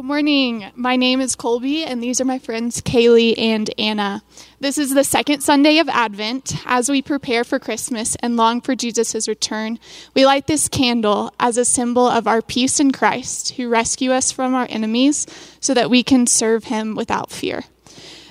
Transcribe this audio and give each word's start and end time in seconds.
Good 0.00 0.06
morning. 0.06 0.72
My 0.76 0.96
name 0.96 1.20
is 1.20 1.36
Colby, 1.36 1.84
and 1.84 2.02
these 2.02 2.22
are 2.22 2.24
my 2.24 2.38
friends 2.38 2.80
Kaylee 2.80 3.34
and 3.36 3.68
Anna. 3.76 4.22
This 4.58 4.78
is 4.78 4.94
the 4.94 5.04
second 5.04 5.42
Sunday 5.42 5.76
of 5.76 5.90
Advent. 5.90 6.56
As 6.64 6.88
we 6.88 7.02
prepare 7.02 7.44
for 7.44 7.58
Christmas 7.58 8.16
and 8.22 8.34
long 8.34 8.62
for 8.62 8.74
Jesus' 8.74 9.28
return, 9.28 9.78
we 10.14 10.24
light 10.24 10.46
this 10.46 10.70
candle 10.70 11.34
as 11.38 11.58
a 11.58 11.66
symbol 11.66 12.08
of 12.08 12.26
our 12.26 12.40
peace 12.40 12.80
in 12.80 12.92
Christ, 12.92 13.50
who 13.56 13.68
rescue 13.68 14.10
us 14.10 14.32
from 14.32 14.54
our 14.54 14.66
enemies 14.70 15.26
so 15.60 15.74
that 15.74 15.90
we 15.90 16.02
can 16.02 16.26
serve 16.26 16.64
him 16.64 16.94
without 16.94 17.30
fear. 17.30 17.64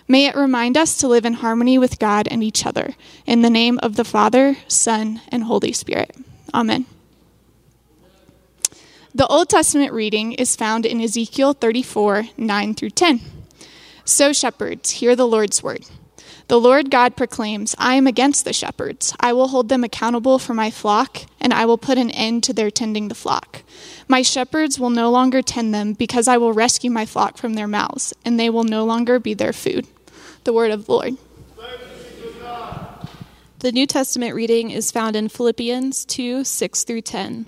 May 0.07 0.25
it 0.25 0.36
remind 0.36 0.75
us 0.75 0.97
to 0.97 1.07
live 1.07 1.23
in 1.23 1.33
harmony 1.33 1.77
with 1.77 1.99
God 1.99 2.27
and 2.31 2.43
each 2.43 2.65
other. 2.65 2.95
In 3.27 3.43
the 3.43 3.49
name 3.51 3.77
of 3.83 3.95
the 3.95 4.04
Father, 4.04 4.57
Son, 4.67 5.21
and 5.29 5.43
Holy 5.43 5.73
Spirit. 5.73 6.15
Amen. 6.51 6.88
The 9.15 9.25
Old 9.25 9.49
Testament 9.49 9.91
reading 9.91 10.33
is 10.33 10.55
found 10.55 10.85
in 10.85 11.01
Ezekiel 11.01 11.53
34 11.53 12.27
9 12.37 12.73
through 12.75 12.91
10. 12.91 13.19
So, 14.05 14.31
shepherds, 14.31 14.91
hear 14.91 15.15
the 15.15 15.25
Lord's 15.25 15.63
word. 15.63 15.87
The 16.47 16.59
Lord 16.59 16.91
God 16.91 17.15
proclaims, 17.15 17.73
I 17.79 17.95
am 17.95 18.05
against 18.05 18.45
the 18.45 18.53
shepherds. 18.53 19.15
I 19.19 19.33
will 19.33 19.47
hold 19.47 19.67
them 19.67 19.83
accountable 19.83 20.37
for 20.37 20.53
my 20.53 20.69
flock, 20.69 21.23
and 21.41 21.51
I 21.51 21.65
will 21.65 21.77
put 21.79 21.97
an 21.97 22.11
end 22.11 22.43
to 22.43 22.53
their 22.53 22.69
tending 22.69 23.07
the 23.07 23.15
flock. 23.15 23.64
My 24.07 24.21
shepherds 24.21 24.79
will 24.79 24.91
no 24.91 25.09
longer 25.09 25.41
tend 25.41 25.73
them, 25.73 25.93
because 25.93 26.28
I 26.28 26.37
will 26.37 26.53
rescue 26.53 26.91
my 26.91 27.07
flock 27.07 27.36
from 27.36 27.55
their 27.55 27.67
mouths, 27.67 28.14
and 28.23 28.39
they 28.39 28.51
will 28.51 28.64
no 28.64 28.86
longer 28.86 29.19
be 29.19 29.33
their 29.33 29.53
food. 29.53 29.87
The 30.43 30.53
word 30.53 30.69
of 30.69 30.86
the 30.86 30.91
Lord. 30.91 31.17
The 33.59 33.72
New 33.72 33.88
Testament 33.88 34.36
reading 34.36 34.69
is 34.69 34.91
found 34.91 35.16
in 35.16 35.30
Philippians 35.30 36.05
2 36.05 36.44
6 36.44 36.83
through 36.83 37.02
10 37.02 37.47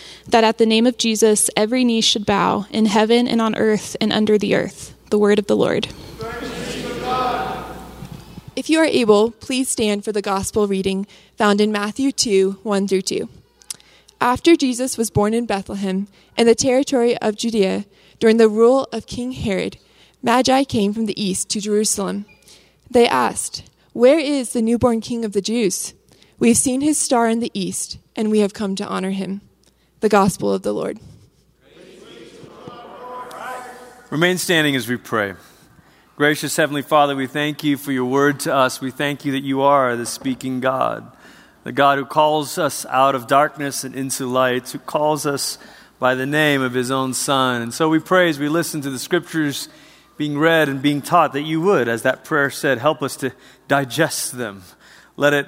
that 0.27 0.43
at 0.43 0.57
the 0.57 0.65
name 0.65 0.85
of 0.85 0.97
Jesus 0.97 1.49
every 1.55 1.83
knee 1.83 2.01
should 2.01 2.25
bow 2.25 2.65
in 2.69 2.85
heaven 2.85 3.27
and 3.27 3.41
on 3.41 3.55
earth 3.55 3.95
and 3.99 4.11
under 4.13 4.37
the 4.37 4.55
earth. 4.55 4.95
The 5.09 5.19
word 5.19 5.39
of 5.39 5.47
the 5.47 5.57
Lord. 5.57 5.87
If 8.55 8.69
you 8.69 8.79
are 8.79 8.85
able, 8.85 9.31
please 9.31 9.69
stand 9.69 10.03
for 10.03 10.11
the 10.11 10.21
gospel 10.21 10.67
reading 10.67 11.07
found 11.37 11.61
in 11.61 11.71
Matthew 11.71 12.11
2 12.11 12.59
1 12.63 12.87
through 12.87 13.01
2. 13.01 13.29
After 14.19 14.55
Jesus 14.55 14.97
was 14.97 15.09
born 15.09 15.33
in 15.33 15.45
Bethlehem 15.45 16.07
in 16.37 16.45
the 16.45 16.53
territory 16.53 17.17
of 17.17 17.35
Judea 17.35 17.85
during 18.19 18.37
the 18.37 18.49
rule 18.49 18.87
of 18.91 19.07
King 19.07 19.31
Herod, 19.31 19.77
Magi 20.21 20.63
came 20.65 20.93
from 20.93 21.07
the 21.07 21.19
east 21.19 21.49
to 21.49 21.59
Jerusalem. 21.59 22.25
They 22.89 23.07
asked, 23.07 23.63
Where 23.93 24.19
is 24.19 24.53
the 24.53 24.61
newborn 24.61 25.01
king 25.01 25.25
of 25.25 25.33
the 25.33 25.41
Jews? 25.41 25.93
We've 26.37 26.57
seen 26.57 26.81
his 26.81 26.99
star 26.99 27.29
in 27.29 27.39
the 27.39 27.51
east, 27.53 27.97
and 28.15 28.29
we 28.29 28.39
have 28.39 28.53
come 28.53 28.75
to 28.75 28.87
honor 28.87 29.11
him 29.11 29.41
the 30.01 30.09
gospel 30.09 30.51
of 30.51 30.63
the 30.63 30.73
Lord. 30.73 30.99
Remain 34.09 34.37
standing 34.37 34.75
as 34.75 34.87
we 34.87 34.97
pray. 34.97 35.35
Gracious 36.17 36.55
Heavenly 36.55 36.81
Father, 36.81 37.15
we 37.15 37.27
thank 37.27 37.63
you 37.63 37.77
for 37.77 37.91
your 37.91 38.05
word 38.05 38.41
to 38.41 38.53
us. 38.53 38.81
We 38.81 38.91
thank 38.91 39.25
you 39.25 39.31
that 39.33 39.43
you 39.43 39.61
are 39.61 39.95
the 39.95 40.05
speaking 40.05 40.59
God, 40.59 41.15
the 41.63 41.71
God 41.71 41.99
who 41.99 42.05
calls 42.05 42.57
us 42.57 42.85
out 42.87 43.15
of 43.15 43.27
darkness 43.27 43.83
and 43.83 43.95
into 43.95 44.25
light, 44.25 44.69
who 44.69 44.79
calls 44.79 45.25
us 45.25 45.57
by 45.99 46.15
the 46.15 46.25
name 46.25 46.61
of 46.61 46.73
his 46.73 46.89
own 46.89 47.13
Son. 47.13 47.61
And 47.61 47.73
so 47.73 47.87
we 47.87 47.99
pray 47.99 48.27
as 48.27 48.39
we 48.39 48.49
listen 48.49 48.81
to 48.81 48.89
the 48.89 48.99
scriptures 48.99 49.69
being 50.17 50.37
read 50.37 50.67
and 50.67 50.81
being 50.81 51.01
taught 51.01 51.33
that 51.33 51.43
you 51.43 51.61
would, 51.61 51.87
as 51.87 52.01
that 52.01 52.25
prayer 52.25 52.49
said, 52.49 52.79
help 52.79 53.03
us 53.03 53.15
to 53.17 53.31
digest 53.67 54.35
them. 54.35 54.63
Let 55.15 55.33
it 55.33 55.47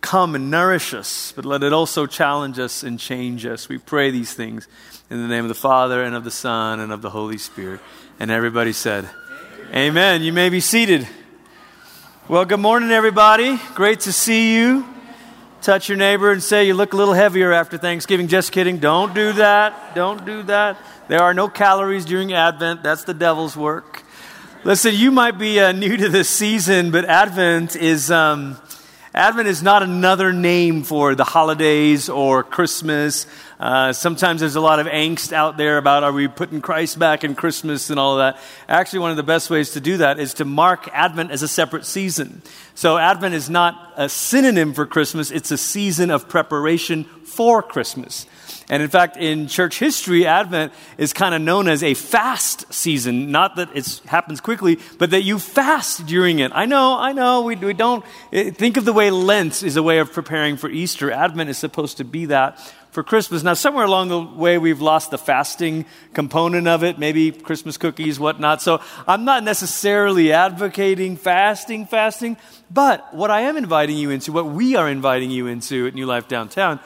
come 0.00 0.34
and 0.34 0.50
nourish 0.50 0.94
us, 0.94 1.32
but 1.34 1.44
let 1.44 1.62
it 1.62 1.72
also 1.72 2.06
challenge 2.06 2.58
us 2.58 2.82
and 2.82 2.98
change 2.98 3.44
us. 3.44 3.68
We 3.68 3.78
pray 3.78 4.10
these 4.10 4.32
things 4.32 4.68
in 5.10 5.20
the 5.20 5.28
name 5.28 5.44
of 5.44 5.48
the 5.48 5.54
Father 5.54 6.02
and 6.02 6.14
of 6.14 6.24
the 6.24 6.30
Son 6.30 6.80
and 6.80 6.92
of 6.92 7.02
the 7.02 7.10
Holy 7.10 7.38
Spirit. 7.38 7.80
And 8.20 8.30
everybody 8.30 8.72
said, 8.72 9.08
Amen. 9.70 9.76
Amen. 9.76 10.22
You 10.22 10.32
may 10.32 10.48
be 10.48 10.60
seated. 10.60 11.06
Well, 12.28 12.44
good 12.44 12.60
morning, 12.60 12.90
everybody. 12.90 13.58
Great 13.74 14.00
to 14.00 14.12
see 14.12 14.56
you. 14.56 14.86
Touch 15.62 15.88
your 15.88 15.98
neighbor 15.98 16.30
and 16.30 16.42
say, 16.42 16.66
You 16.66 16.74
look 16.74 16.92
a 16.92 16.96
little 16.96 17.14
heavier 17.14 17.52
after 17.52 17.78
Thanksgiving. 17.78 18.28
Just 18.28 18.52
kidding. 18.52 18.78
Don't 18.78 19.14
do 19.14 19.32
that. 19.34 19.94
Don't 19.94 20.24
do 20.24 20.42
that. 20.44 20.78
There 21.08 21.20
are 21.20 21.34
no 21.34 21.48
calories 21.48 22.04
during 22.04 22.32
Advent. 22.32 22.82
That's 22.82 23.04
the 23.04 23.14
devil's 23.14 23.56
work. 23.56 24.02
Listen, 24.64 24.94
you 24.94 25.10
might 25.10 25.38
be 25.38 25.58
uh, 25.58 25.72
new 25.72 25.96
to 25.96 26.08
this 26.08 26.28
season, 26.28 26.90
but 26.90 27.04
Advent 27.04 27.76
is. 27.76 28.10
Um, 28.10 28.58
Advent 29.18 29.48
is 29.48 29.64
not 29.64 29.82
another 29.82 30.32
name 30.32 30.84
for 30.84 31.16
the 31.16 31.24
holidays 31.24 32.08
or 32.08 32.44
Christmas. 32.44 33.26
Uh, 33.58 33.92
sometimes 33.92 34.38
there's 34.38 34.54
a 34.54 34.60
lot 34.60 34.78
of 34.78 34.86
angst 34.86 35.32
out 35.32 35.56
there 35.56 35.76
about 35.76 36.04
are 36.04 36.12
we 36.12 36.28
putting 36.28 36.60
Christ 36.60 37.00
back 37.00 37.24
in 37.24 37.34
Christmas 37.34 37.90
and 37.90 37.98
all 37.98 38.12
of 38.12 38.18
that. 38.18 38.40
Actually, 38.68 39.00
one 39.00 39.10
of 39.10 39.16
the 39.16 39.24
best 39.24 39.50
ways 39.50 39.70
to 39.70 39.80
do 39.80 39.96
that 39.96 40.20
is 40.20 40.34
to 40.34 40.44
mark 40.44 40.88
Advent 40.92 41.32
as 41.32 41.42
a 41.42 41.48
separate 41.48 41.84
season. 41.84 42.42
So, 42.76 42.96
Advent 42.96 43.34
is 43.34 43.50
not 43.50 43.92
a 43.96 44.08
synonym 44.08 44.72
for 44.72 44.86
Christmas, 44.86 45.32
it's 45.32 45.50
a 45.50 45.58
season 45.58 46.12
of 46.12 46.28
preparation 46.28 47.02
for 47.02 47.60
Christmas. 47.60 48.24
And 48.70 48.82
in 48.82 48.90
fact, 48.90 49.16
in 49.16 49.46
church 49.48 49.78
history, 49.78 50.26
Advent 50.26 50.72
is 50.98 51.14
kind 51.14 51.34
of 51.34 51.40
known 51.40 51.68
as 51.68 51.82
a 51.82 51.94
fast 51.94 52.72
season. 52.72 53.30
Not 53.30 53.56
that 53.56 53.70
it 53.74 54.02
happens 54.06 54.40
quickly, 54.42 54.78
but 54.98 55.10
that 55.10 55.22
you 55.22 55.38
fast 55.38 56.06
during 56.06 56.40
it. 56.40 56.52
I 56.54 56.66
know, 56.66 56.98
I 56.98 57.12
know, 57.12 57.42
we, 57.42 57.56
we 57.56 57.72
don't 57.72 58.04
eh, 58.30 58.50
think 58.50 58.76
of 58.76 58.84
the 58.84 58.92
way 58.92 59.10
Lent 59.10 59.62
is 59.62 59.76
a 59.76 59.82
way 59.82 59.98
of 59.98 60.12
preparing 60.12 60.58
for 60.58 60.68
Easter. 60.68 61.10
Advent 61.10 61.48
is 61.48 61.56
supposed 61.56 61.96
to 61.96 62.04
be 62.04 62.26
that 62.26 62.60
for 62.90 63.02
Christmas. 63.02 63.42
Now, 63.42 63.54
somewhere 63.54 63.84
along 63.84 64.08
the 64.08 64.20
way, 64.20 64.58
we've 64.58 64.80
lost 64.82 65.10
the 65.10 65.18
fasting 65.18 65.86
component 66.12 66.68
of 66.68 66.84
it, 66.84 66.98
maybe 66.98 67.30
Christmas 67.30 67.78
cookies, 67.78 68.20
whatnot. 68.20 68.60
So 68.60 68.82
I'm 69.06 69.24
not 69.24 69.44
necessarily 69.44 70.32
advocating 70.32 71.16
fasting, 71.16 71.86
fasting, 71.86 72.36
but 72.70 73.14
what 73.14 73.30
I 73.30 73.42
am 73.42 73.56
inviting 73.56 73.96
you 73.96 74.10
into, 74.10 74.32
what 74.32 74.46
we 74.46 74.76
are 74.76 74.88
inviting 74.88 75.30
you 75.30 75.46
into 75.46 75.86
at 75.86 75.94
New 75.94 76.06
Life 76.06 76.28
Downtown, 76.28 76.80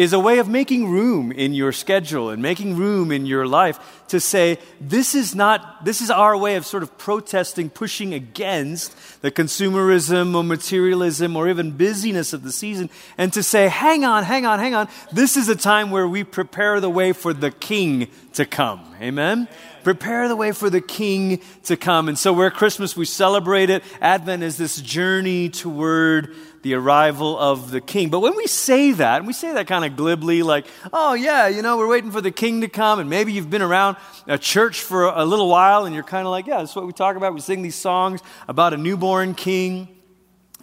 is 0.00 0.14
a 0.14 0.18
way 0.18 0.38
of 0.38 0.48
making 0.48 0.88
room 0.88 1.30
in 1.30 1.52
your 1.52 1.72
schedule 1.72 2.30
and 2.30 2.40
making 2.40 2.74
room 2.74 3.12
in 3.12 3.26
your 3.26 3.46
life 3.46 3.78
to 4.08 4.18
say, 4.18 4.56
this 4.80 5.14
is 5.14 5.34
not, 5.34 5.84
this 5.84 6.00
is 6.00 6.10
our 6.10 6.34
way 6.34 6.56
of 6.56 6.64
sort 6.64 6.82
of 6.82 6.96
protesting, 6.96 7.68
pushing 7.68 8.14
against 8.14 8.96
the 9.20 9.30
consumerism 9.30 10.34
or 10.34 10.42
materialism 10.42 11.36
or 11.36 11.50
even 11.50 11.72
busyness 11.72 12.32
of 12.32 12.42
the 12.42 12.50
season, 12.50 12.88
and 13.18 13.30
to 13.34 13.42
say, 13.42 13.68
hang 13.68 14.02
on, 14.06 14.24
hang 14.24 14.46
on, 14.46 14.58
hang 14.58 14.74
on. 14.74 14.88
This 15.12 15.36
is 15.36 15.50
a 15.50 15.54
time 15.54 15.90
where 15.90 16.08
we 16.08 16.24
prepare 16.24 16.80
the 16.80 16.88
way 16.88 17.12
for 17.12 17.34
the 17.34 17.50
king 17.50 18.08
to 18.32 18.46
come. 18.46 18.80
Amen? 19.02 19.48
prepare 19.82 20.28
the 20.28 20.36
way 20.36 20.52
for 20.52 20.70
the 20.70 20.80
king 20.80 21.40
to 21.64 21.76
come. 21.76 22.08
And 22.08 22.18
so, 22.18 22.32
where 22.32 22.50
Christmas 22.50 22.96
we 22.96 23.06
celebrate 23.06 23.70
it, 23.70 23.82
Advent 24.00 24.42
is 24.42 24.56
this 24.56 24.80
journey 24.80 25.48
toward 25.48 26.34
the 26.62 26.74
arrival 26.74 27.38
of 27.38 27.70
the 27.70 27.80
king. 27.80 28.10
But 28.10 28.20
when 28.20 28.36
we 28.36 28.46
say 28.46 28.92
that, 28.92 29.18
and 29.18 29.26
we 29.26 29.32
say 29.32 29.52
that 29.54 29.66
kind 29.66 29.84
of 29.84 29.96
glibly, 29.96 30.42
like, 30.42 30.66
oh, 30.92 31.14
yeah, 31.14 31.48
you 31.48 31.62
know, 31.62 31.78
we're 31.78 31.88
waiting 31.88 32.10
for 32.10 32.20
the 32.20 32.30
king 32.30 32.60
to 32.60 32.68
come, 32.68 33.00
and 33.00 33.08
maybe 33.08 33.32
you've 33.32 33.50
been 33.50 33.62
around 33.62 33.96
a 34.26 34.36
church 34.36 34.80
for 34.80 35.04
a 35.04 35.24
little 35.24 35.48
while, 35.48 35.86
and 35.86 35.94
you're 35.94 36.04
kind 36.04 36.26
of 36.26 36.30
like, 36.30 36.46
yeah, 36.46 36.58
that's 36.58 36.76
what 36.76 36.86
we 36.86 36.92
talk 36.92 37.16
about. 37.16 37.34
We 37.34 37.40
sing 37.40 37.62
these 37.62 37.76
songs 37.76 38.20
about 38.46 38.74
a 38.74 38.76
newborn 38.76 39.34
king. 39.34 39.88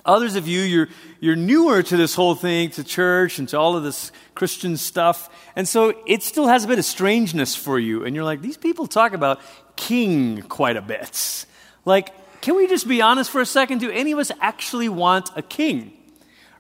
Others 0.06 0.36
of 0.36 0.48
you, 0.48 0.62
you're, 0.62 0.88
you're 1.20 1.36
newer 1.36 1.84
to 1.84 1.98
this 1.98 2.16
whole 2.16 2.36
thing, 2.36 2.70
to 2.72 2.84
church 2.84 3.40
and 3.40 3.50
to 3.50 3.60
all 3.60 3.76
of 3.76 3.84
this 3.84 4.14
Christian 4.36 4.78
stuff. 4.78 5.30
And 5.56 5.68
so 5.68 5.94
it 6.06 6.24
still 6.24 6.48
has 6.48 6.64
a 6.64 6.68
bit 6.68 6.80
of 6.80 6.86
strangeness 6.86 7.56
for 7.56 7.78
you. 7.78 8.06
And 8.06 8.16
you're 8.16 8.24
like, 8.24 8.42
these 8.42 8.56
people 8.56 8.88
talk 8.88 9.14
about 9.14 9.42
king 9.76 10.44
quite 10.44 10.78
a 10.78 10.82
bit. 10.82 11.46
Like, 11.84 12.14
can 12.42 12.56
we 12.56 12.68
just 12.68 12.88
be 12.88 13.02
honest 13.02 13.32
for 13.32 13.42
a 13.42 13.46
second? 13.46 13.80
Do 13.80 13.92
any 13.92 14.12
of 14.12 14.20
us 14.20 14.32
actually 14.42 14.90
want 14.90 15.30
a 15.36 15.42
king? 15.42 15.94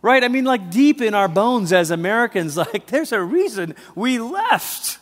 Right? 0.01 0.23
I 0.23 0.27
mean, 0.27 0.45
like 0.45 0.69
deep 0.69 1.01
in 1.01 1.13
our 1.13 1.27
bones 1.27 1.73
as 1.73 1.91
Americans, 1.91 2.57
like 2.57 2.87
there's 2.87 3.11
a 3.11 3.21
reason 3.21 3.75
we 3.95 4.19
left. 4.19 4.99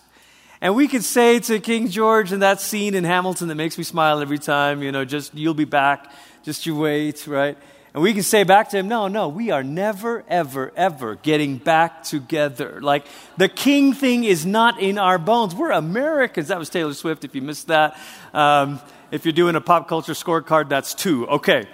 And 0.62 0.76
we 0.76 0.88
could 0.88 1.04
say 1.04 1.40
to 1.42 1.60
King 1.60 1.90
George 1.90 2.32
in 2.32 2.40
that 2.40 2.62
scene 2.62 2.96
in 2.96 3.04
Hamilton 3.04 3.50
that 3.50 3.56
makes 3.56 3.78
me 3.78 3.84
smile 3.84 4.20
every 4.20 4.40
time, 4.40 4.82
you 4.82 4.92
know, 4.92 5.06
just 5.06 5.36
you'll 5.36 5.54
be 5.54 5.66
back, 5.66 6.12
just 6.44 6.66
you 6.66 6.76
wait, 6.76 7.28
right? 7.28 7.58
And 7.94 8.02
we 8.04 8.14
can 8.14 8.24
say 8.24 8.44
back 8.44 8.70
to 8.72 8.78
him, 8.78 8.90
no, 8.90 9.08
no, 9.08 9.30
we 9.30 9.52
are 9.52 9.64
never, 9.64 10.26
ever, 10.28 10.74
ever 10.76 11.16
getting 11.16 11.58
back 11.58 12.04
together. 12.04 12.82
Like 12.82 13.06
the 13.38 13.48
king 13.48 13.94
thing 13.94 14.26
is 14.26 14.46
not 14.46 14.82
in 14.82 14.98
our 14.98 15.18
bones. 15.18 15.56
We're 15.56 15.72
Americans. 15.72 16.50
That 16.50 16.60
was 16.60 16.70
Taylor 16.70 16.94
Swift, 16.94 17.24
if 17.24 17.34
you 17.34 17.42
missed 17.42 17.68
that. 17.68 17.98
Um, 18.34 18.82
If 19.12 19.26
you're 19.26 19.34
doing 19.34 19.56
a 19.56 19.62
pop 19.62 19.88
culture 19.88 20.14
scorecard, 20.14 20.70
that's 20.70 20.94
two. 20.94 21.28
Okay. 21.28 21.68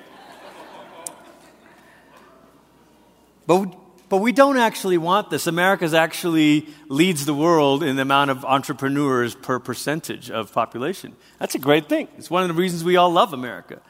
But, 3.48 3.74
but 4.10 4.18
we 4.18 4.32
don't 4.32 4.58
actually 4.58 4.98
want 4.98 5.30
this. 5.30 5.48
America 5.48 5.86
actually 5.98 6.68
leads 6.88 7.26
the 7.26 7.34
world 7.34 7.84
in 7.84 7.96
the 7.96 8.02
amount 8.04 8.32
of 8.32 8.46
entrepreneurs 8.46 9.36
per 9.36 9.60
percentage 9.60 10.30
of 10.30 10.54
population. 10.54 11.16
That's 11.40 11.56
a 11.56 11.60
great 11.60 11.90
thing. 11.90 12.08
It's 12.18 12.30
one 12.30 12.44
of 12.44 12.50
the 12.50 12.54
reasons 12.54 12.84
we 12.84 12.98
all 12.98 13.12
love 13.12 13.34
America. 13.34 13.82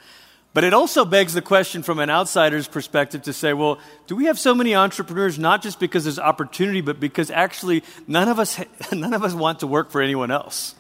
But 0.54 0.64
it 0.64 0.74
also 0.74 1.06
begs 1.06 1.34
the 1.34 1.42
question 1.42 1.82
from 1.82 2.00
an 2.00 2.10
outsider's 2.10 2.68
perspective 2.68 3.22
to 3.24 3.34
say, 3.34 3.54
well, 3.54 3.80
do 4.08 4.16
we 4.16 4.26
have 4.26 4.38
so 4.38 4.54
many 4.54 4.76
entrepreneurs 4.76 5.40
not 5.40 5.62
just 5.62 5.80
because 5.80 6.04
there's 6.04 6.20
opportunity, 6.20 6.82
but 6.82 7.00
because 7.00 7.32
actually 7.32 7.84
none 8.06 8.28
of 8.28 8.38
us, 8.38 8.60
none 8.92 9.14
of 9.14 9.24
us 9.24 9.34
want 9.34 9.62
to 9.62 9.68
work 9.68 9.92
for 9.92 10.02
anyone 10.02 10.30
else? 10.30 10.76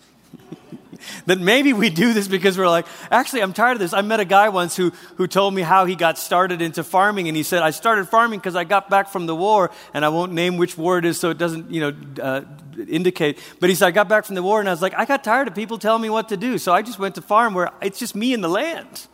That 1.25 1.39
maybe 1.39 1.74
we 1.74 1.89
do 1.89 2.13
this 2.13 2.28
because 2.28 2.57
we're 2.57 2.69
like, 2.69 2.86
actually, 3.10 3.42
I'm 3.42 3.54
tired 3.54 3.74
of 3.74 3.80
this. 3.80 3.94
I 3.94 4.01
met 4.01 4.19
a 4.19 4.25
guy 4.25 4.50
once 4.50 4.75
who, 4.75 4.92
who 5.16 5.28
told 5.28 5.54
me 5.54 5.62
how 5.62 5.86
he 5.86 5.95
got 5.95 6.18
started 6.18 6.62
into 6.62 6.83
farming, 6.83 7.28
and 7.28 7.36
he 7.36 7.44
said, 7.44 7.62
I 7.62 7.72
started 7.72 8.07
farming 8.07 8.39
because 8.39 8.56
I 8.56 8.63
got 8.63 8.89
back 8.89 9.10
from 9.10 9.25
the 9.25 9.36
war, 9.36 9.72
and 9.94 10.06
I 10.06 10.10
won't 10.10 10.33
name 10.33 10.57
which 10.57 10.78
war 10.78 10.98
it 10.98 11.06
is 11.06 11.19
so 11.19 11.30
it 11.30 11.38
doesn't, 11.38 11.72
you 11.72 11.81
know, 11.81 12.22
uh, 12.22 12.42
indicate. 12.88 13.39
But 13.60 13.69
he 13.69 13.75
said, 13.75 13.88
I 13.88 13.92
got 13.92 14.07
back 14.10 14.25
from 14.25 14.36
the 14.36 14.44
war, 14.44 14.60
and 14.60 14.69
I 14.69 14.72
was 14.72 14.81
like, 14.81 14.94
I 14.95 15.06
got 15.06 15.24
tired 15.24 15.48
of 15.48 15.56
people 15.56 15.78
telling 15.78 16.01
me 16.01 16.10
what 16.10 16.30
to 16.30 16.38
do, 16.38 16.57
so 16.57 16.74
I 16.74 16.81
just 16.81 17.00
went 17.00 17.16
to 17.16 17.22
farm 17.22 17.54
where 17.54 17.72
it's 17.81 18.00
just 18.00 18.16
me 18.16 18.34
and 18.34 18.44
the 18.44 18.50
land. 18.50 19.07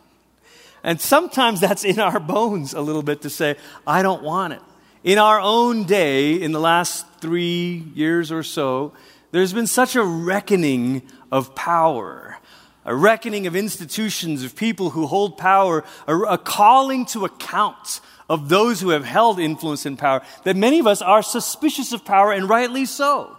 And 0.84 1.00
sometimes 1.00 1.60
that's 1.60 1.84
in 1.84 1.98
our 1.98 2.20
bones 2.20 2.72
a 2.72 2.80
little 2.80 3.02
bit 3.02 3.22
to 3.22 3.30
say, 3.30 3.56
I 3.86 4.02
don't 4.02 4.22
want 4.22 4.52
it. 4.52 4.62
In 5.04 5.18
our 5.18 5.40
own 5.40 5.84
day, 5.84 6.40
in 6.40 6.52
the 6.52 6.60
last 6.60 7.06
three 7.20 7.84
years 7.94 8.30
or 8.30 8.42
so, 8.42 8.92
there's 9.30 9.52
been 9.52 9.66
such 9.66 9.96
a 9.96 10.02
reckoning 10.02 11.02
of 11.30 11.54
power, 11.54 12.38
a 12.84 12.94
reckoning 12.94 13.46
of 13.46 13.54
institutions, 13.54 14.42
of 14.42 14.56
people 14.56 14.90
who 14.90 15.06
hold 15.06 15.36
power, 15.36 15.84
a, 16.06 16.16
a 16.20 16.38
calling 16.38 17.04
to 17.06 17.24
account 17.24 18.00
of 18.28 18.48
those 18.48 18.80
who 18.80 18.90
have 18.90 19.04
held 19.04 19.38
influence 19.38 19.86
and 19.86 19.98
power, 19.98 20.22
that 20.44 20.56
many 20.56 20.78
of 20.78 20.86
us 20.86 21.02
are 21.02 21.22
suspicious 21.22 21.92
of 21.92 22.04
power, 22.04 22.32
and 22.32 22.48
rightly 22.48 22.84
so. 22.84 23.36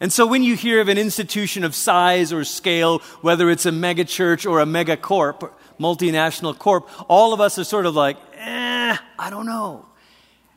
And 0.00 0.12
so 0.12 0.26
when 0.26 0.42
you 0.42 0.56
hear 0.56 0.80
of 0.80 0.88
an 0.88 0.98
institution 0.98 1.64
of 1.64 1.74
size 1.74 2.32
or 2.32 2.44
scale, 2.44 2.98
whether 3.20 3.48
it's 3.48 3.64
a 3.64 3.70
megachurch 3.70 4.48
or 4.48 4.60
a 4.60 4.66
mega 4.66 4.96
corp, 4.96 5.58
multinational 5.78 6.58
corp, 6.58 6.88
all 7.08 7.32
of 7.32 7.40
us 7.40 7.58
are 7.58 7.64
sort 7.64 7.86
of 7.86 7.94
like, 7.94 8.16
eh, 8.36 8.96
I 9.18 9.30
don't 9.30 9.46
know. 9.46 9.86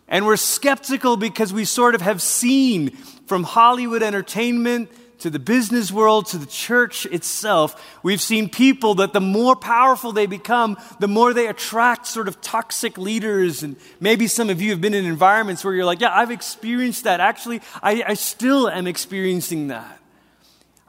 And 0.08 0.26
we're 0.26 0.38
skeptical 0.38 1.18
because 1.18 1.52
we 1.52 1.66
sort 1.66 1.96
of 1.96 2.02
have 2.02 2.22
seen 2.22 2.92
from 3.26 3.44
Hollywood 3.44 4.02
entertainment 4.02 4.90
to 5.20 5.30
the 5.30 5.40
business 5.40 5.92
world 5.92 6.28
to 6.28 6.38
the 6.38 6.46
church 6.46 7.06
itself, 7.08 8.00
we've 8.04 8.22
seen 8.22 8.50
people 8.50 8.96
that 8.96 9.14
the 9.14 9.22
more 9.22 9.56
powerful 9.56 10.12
they 10.12 10.28
become, 10.28 10.78
the 11.00 11.08
more 11.08 11.34
they 11.34 11.48
attract 11.48 12.06
sort 12.06 12.28
of 12.28 12.40
toxic 12.42 12.98
leaders. 12.98 13.64
And 13.64 13.76
maybe 14.00 14.28
some 14.28 14.50
of 14.50 14.62
you 14.62 14.72
have 14.72 14.82
been 14.82 14.94
in 14.94 15.06
environments 15.06 15.64
where 15.64 15.74
you're 15.74 15.86
like, 15.86 16.02
yeah, 16.02 16.16
I've 16.16 16.32
experienced 16.32 17.06
that. 17.06 17.20
Actually, 17.20 17.62
I, 17.82 18.04
I 18.08 18.14
still 18.14 18.70
am 18.70 18.88
experiencing 18.88 19.70
that. 19.70 20.00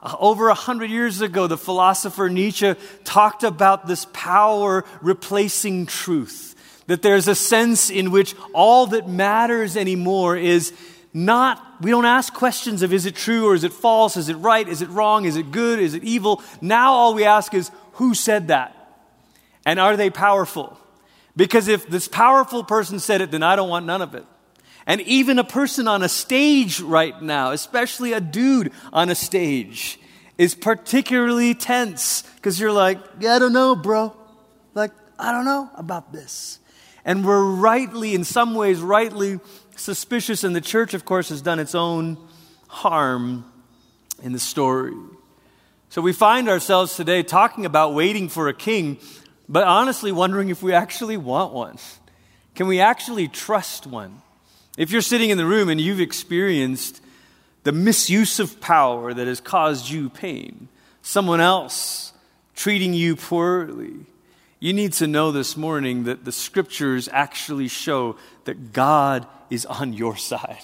Uh, 0.01 0.15
over 0.19 0.47
a 0.47 0.53
hundred 0.53 0.91
years 0.91 1.21
ago, 1.21 1.47
the 1.47 1.57
philosopher 1.57 2.29
Nietzsche 2.29 2.75
talked 3.03 3.43
about 3.43 3.87
this 3.87 4.05
power 4.13 4.85
replacing 5.01 5.87
truth. 5.87 6.48
That 6.89 7.03
there's 7.03 7.27
a 7.27 7.35
sense 7.35 7.91
in 7.91 8.09
which 8.09 8.33
all 8.51 8.87
that 8.87 9.07
matters 9.07 9.77
anymore 9.77 10.35
is 10.35 10.73
not, 11.13 11.63
we 11.81 11.91
don't 11.91 12.05
ask 12.05 12.33
questions 12.33 12.81
of 12.81 12.91
is 12.91 13.05
it 13.05 13.15
true 13.15 13.47
or 13.47 13.53
is 13.53 13.63
it 13.63 13.73
false? 13.73 14.17
Is 14.17 14.27
it 14.27 14.37
right? 14.37 14.67
Is 14.67 14.81
it 14.81 14.89
wrong? 14.89 15.25
Is 15.25 15.35
it 15.35 15.51
good? 15.51 15.77
Is 15.77 15.93
it 15.93 16.03
evil? 16.03 16.41
Now 16.61 16.93
all 16.93 17.13
we 17.13 17.25
ask 17.25 17.53
is 17.53 17.69
who 17.93 18.15
said 18.15 18.47
that? 18.47 18.75
And 19.67 19.79
are 19.79 19.97
they 19.97 20.09
powerful? 20.09 20.79
Because 21.35 21.67
if 21.67 21.87
this 21.87 22.07
powerful 22.07 22.63
person 22.63 22.99
said 22.99 23.21
it, 23.21 23.29
then 23.29 23.43
I 23.43 23.55
don't 23.55 23.69
want 23.69 23.85
none 23.85 24.01
of 24.01 24.15
it. 24.15 24.25
And 24.87 24.99
even 25.01 25.37
a 25.37 25.43
person 25.43 25.87
on 25.87 26.01
a 26.01 26.09
stage 26.09 26.79
right 26.79 27.21
now, 27.21 27.51
especially 27.51 28.13
a 28.13 28.19
dude 28.19 28.71
on 28.91 29.11
a 29.11 29.15
stage, 29.15 29.99
is 30.39 30.55
particularly 30.55 31.53
tense 31.53 32.23
because 32.37 32.59
you're 32.59 32.71
like, 32.71 32.97
yeah, 33.19 33.35
I 33.35 33.39
don't 33.39 33.53
know, 33.53 33.75
bro. 33.75 34.15
Like, 34.73 34.91
I 35.19 35.31
don't 35.31 35.45
know 35.45 35.69
about 35.75 36.11
this. 36.11 36.57
And 37.05 37.25
we're 37.25 37.43
rightly, 37.43 38.13
in 38.13 38.23
some 38.23 38.55
ways, 38.55 38.81
rightly 38.81 39.39
suspicious. 39.75 40.43
And 40.43 40.55
the 40.55 40.61
church, 40.61 40.93
of 40.93 41.05
course, 41.05 41.29
has 41.29 41.41
done 41.41 41.59
its 41.59 41.75
own 41.75 42.17
harm 42.67 43.45
in 44.21 44.33
the 44.33 44.39
story. 44.39 44.93
So 45.89 46.01
we 46.01 46.13
find 46.13 46.49
ourselves 46.49 46.95
today 46.95 47.23
talking 47.23 47.65
about 47.65 47.93
waiting 47.93 48.29
for 48.29 48.47
a 48.47 48.53
king, 48.53 48.99
but 49.47 49.63
honestly 49.63 50.11
wondering 50.11 50.49
if 50.49 50.61
we 50.61 50.73
actually 50.73 51.17
want 51.17 51.53
one. 51.53 51.77
Can 52.53 52.67
we 52.67 52.79
actually 52.79 53.27
trust 53.27 53.87
one? 53.87 54.21
If 54.77 54.91
you're 54.91 55.01
sitting 55.01 55.29
in 55.29 55.37
the 55.37 55.45
room 55.45 55.69
and 55.69 55.81
you've 55.81 55.99
experienced 55.99 57.01
the 57.63 57.71
misuse 57.71 58.39
of 58.39 58.61
power 58.61 59.13
that 59.13 59.27
has 59.27 59.41
caused 59.41 59.89
you 59.89 60.09
pain, 60.09 60.67
someone 61.01 61.41
else 61.41 62.13
treating 62.55 62.93
you 62.93 63.15
poorly, 63.15 64.05
you 64.59 64.73
need 64.73 64.93
to 64.93 65.07
know 65.07 65.31
this 65.31 65.55
morning 65.55 66.03
that 66.03 66.25
the 66.25 66.31
scriptures 66.31 67.07
actually 67.11 67.67
show 67.67 68.17
that 68.43 68.73
God 68.73 69.25
is 69.49 69.65
on 69.65 69.93
your 69.93 70.17
side, 70.17 70.63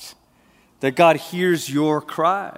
that 0.82 0.96
God 0.96 1.16
hears 1.16 1.70
your 1.70 2.02
cry. 2.02 2.58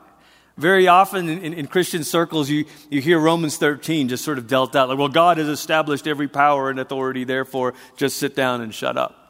Very 0.58 0.88
often 0.88 1.30
in, 1.30 1.54
in, 1.54 1.68
Christian 1.68 2.04
circles, 2.04 2.50
you, 2.50 2.66
you 2.90 3.00
hear 3.00 3.20
Romans 3.20 3.58
13 3.58 4.10
just 4.10 4.26
sort 4.26 4.40
of 4.40 4.48
dealt 4.48 4.76
out 4.76 4.90
like, 4.90 4.98
well, 4.98 5.08
God 5.08 5.38
has 5.38 5.48
established 5.48 6.08
every 6.08 6.28
power 6.28 6.72
and 6.72 6.80
authority, 6.80 7.24
therefore 7.24 7.76
just 7.96 8.18
sit 8.18 8.36
down 8.36 8.62
and 8.62 8.74
shut 8.74 8.98
up. 8.98 9.28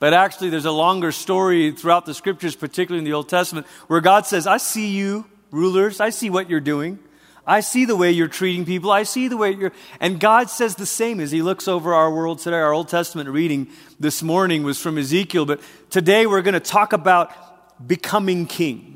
But 0.00 0.12
actually, 0.12 0.50
there's 0.50 0.64
a 0.64 0.72
longer 0.72 1.12
story 1.12 1.70
throughout 1.70 2.06
the 2.06 2.14
scriptures, 2.14 2.56
particularly 2.56 2.98
in 2.98 3.04
the 3.04 3.12
Old 3.12 3.28
Testament, 3.28 3.68
where 3.86 4.00
God 4.00 4.26
says, 4.26 4.48
I 4.48 4.56
see 4.56 4.88
you, 4.88 5.26
rulers. 5.52 6.00
I 6.00 6.10
see 6.10 6.28
what 6.28 6.50
you're 6.50 6.58
doing. 6.58 6.98
I 7.46 7.60
see 7.60 7.84
the 7.84 7.96
way 7.96 8.10
you're 8.10 8.28
treating 8.28 8.64
people. 8.64 8.90
I 8.90 9.02
see 9.02 9.28
the 9.28 9.36
way 9.36 9.52
you're. 9.52 9.72
And 10.00 10.18
God 10.18 10.48
says 10.48 10.76
the 10.76 10.86
same 10.86 11.20
as 11.20 11.30
He 11.30 11.42
looks 11.42 11.68
over 11.68 11.92
our 11.92 12.10
world 12.12 12.38
today. 12.38 12.56
Our 12.56 12.72
Old 12.72 12.88
Testament 12.88 13.28
reading 13.28 13.68
this 14.00 14.22
morning 14.22 14.62
was 14.62 14.80
from 14.80 14.96
Ezekiel, 14.96 15.44
but 15.44 15.60
today 15.90 16.26
we're 16.26 16.42
going 16.42 16.54
to 16.54 16.60
talk 16.60 16.92
about 16.92 17.86
becoming 17.86 18.46
king. 18.46 18.93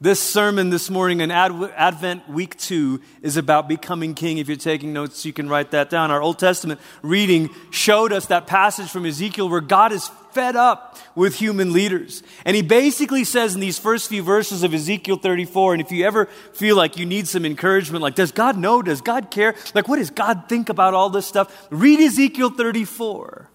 This 0.00 0.20
sermon 0.20 0.70
this 0.70 0.90
morning 0.90 1.22
in 1.22 1.32
Advent 1.32 2.28
week 2.28 2.56
two 2.56 3.00
is 3.20 3.36
about 3.36 3.68
becoming 3.68 4.14
king. 4.14 4.38
If 4.38 4.46
you're 4.46 4.56
taking 4.56 4.92
notes, 4.92 5.26
you 5.26 5.32
can 5.32 5.48
write 5.48 5.72
that 5.72 5.90
down. 5.90 6.12
Our 6.12 6.22
Old 6.22 6.38
Testament 6.38 6.80
reading 7.02 7.50
showed 7.72 8.12
us 8.12 8.26
that 8.26 8.46
passage 8.46 8.90
from 8.90 9.04
Ezekiel 9.04 9.48
where 9.48 9.60
God 9.60 9.90
is 9.90 10.08
fed 10.30 10.54
up 10.54 10.96
with 11.16 11.34
human 11.34 11.72
leaders. 11.72 12.22
And 12.44 12.54
he 12.54 12.62
basically 12.62 13.24
says 13.24 13.56
in 13.56 13.60
these 13.60 13.80
first 13.80 14.08
few 14.08 14.22
verses 14.22 14.62
of 14.62 14.72
Ezekiel 14.72 15.16
34, 15.16 15.74
and 15.74 15.82
if 15.82 15.90
you 15.90 16.06
ever 16.06 16.26
feel 16.52 16.76
like 16.76 16.96
you 16.96 17.04
need 17.04 17.26
some 17.26 17.44
encouragement, 17.44 18.00
like, 18.00 18.14
does 18.14 18.30
God 18.30 18.56
know? 18.56 18.82
Does 18.82 19.00
God 19.00 19.32
care? 19.32 19.56
Like, 19.74 19.88
what 19.88 19.96
does 19.96 20.10
God 20.10 20.44
think 20.48 20.68
about 20.68 20.94
all 20.94 21.10
this 21.10 21.26
stuff? 21.26 21.66
Read 21.70 21.98
Ezekiel 21.98 22.50
34. 22.50 23.50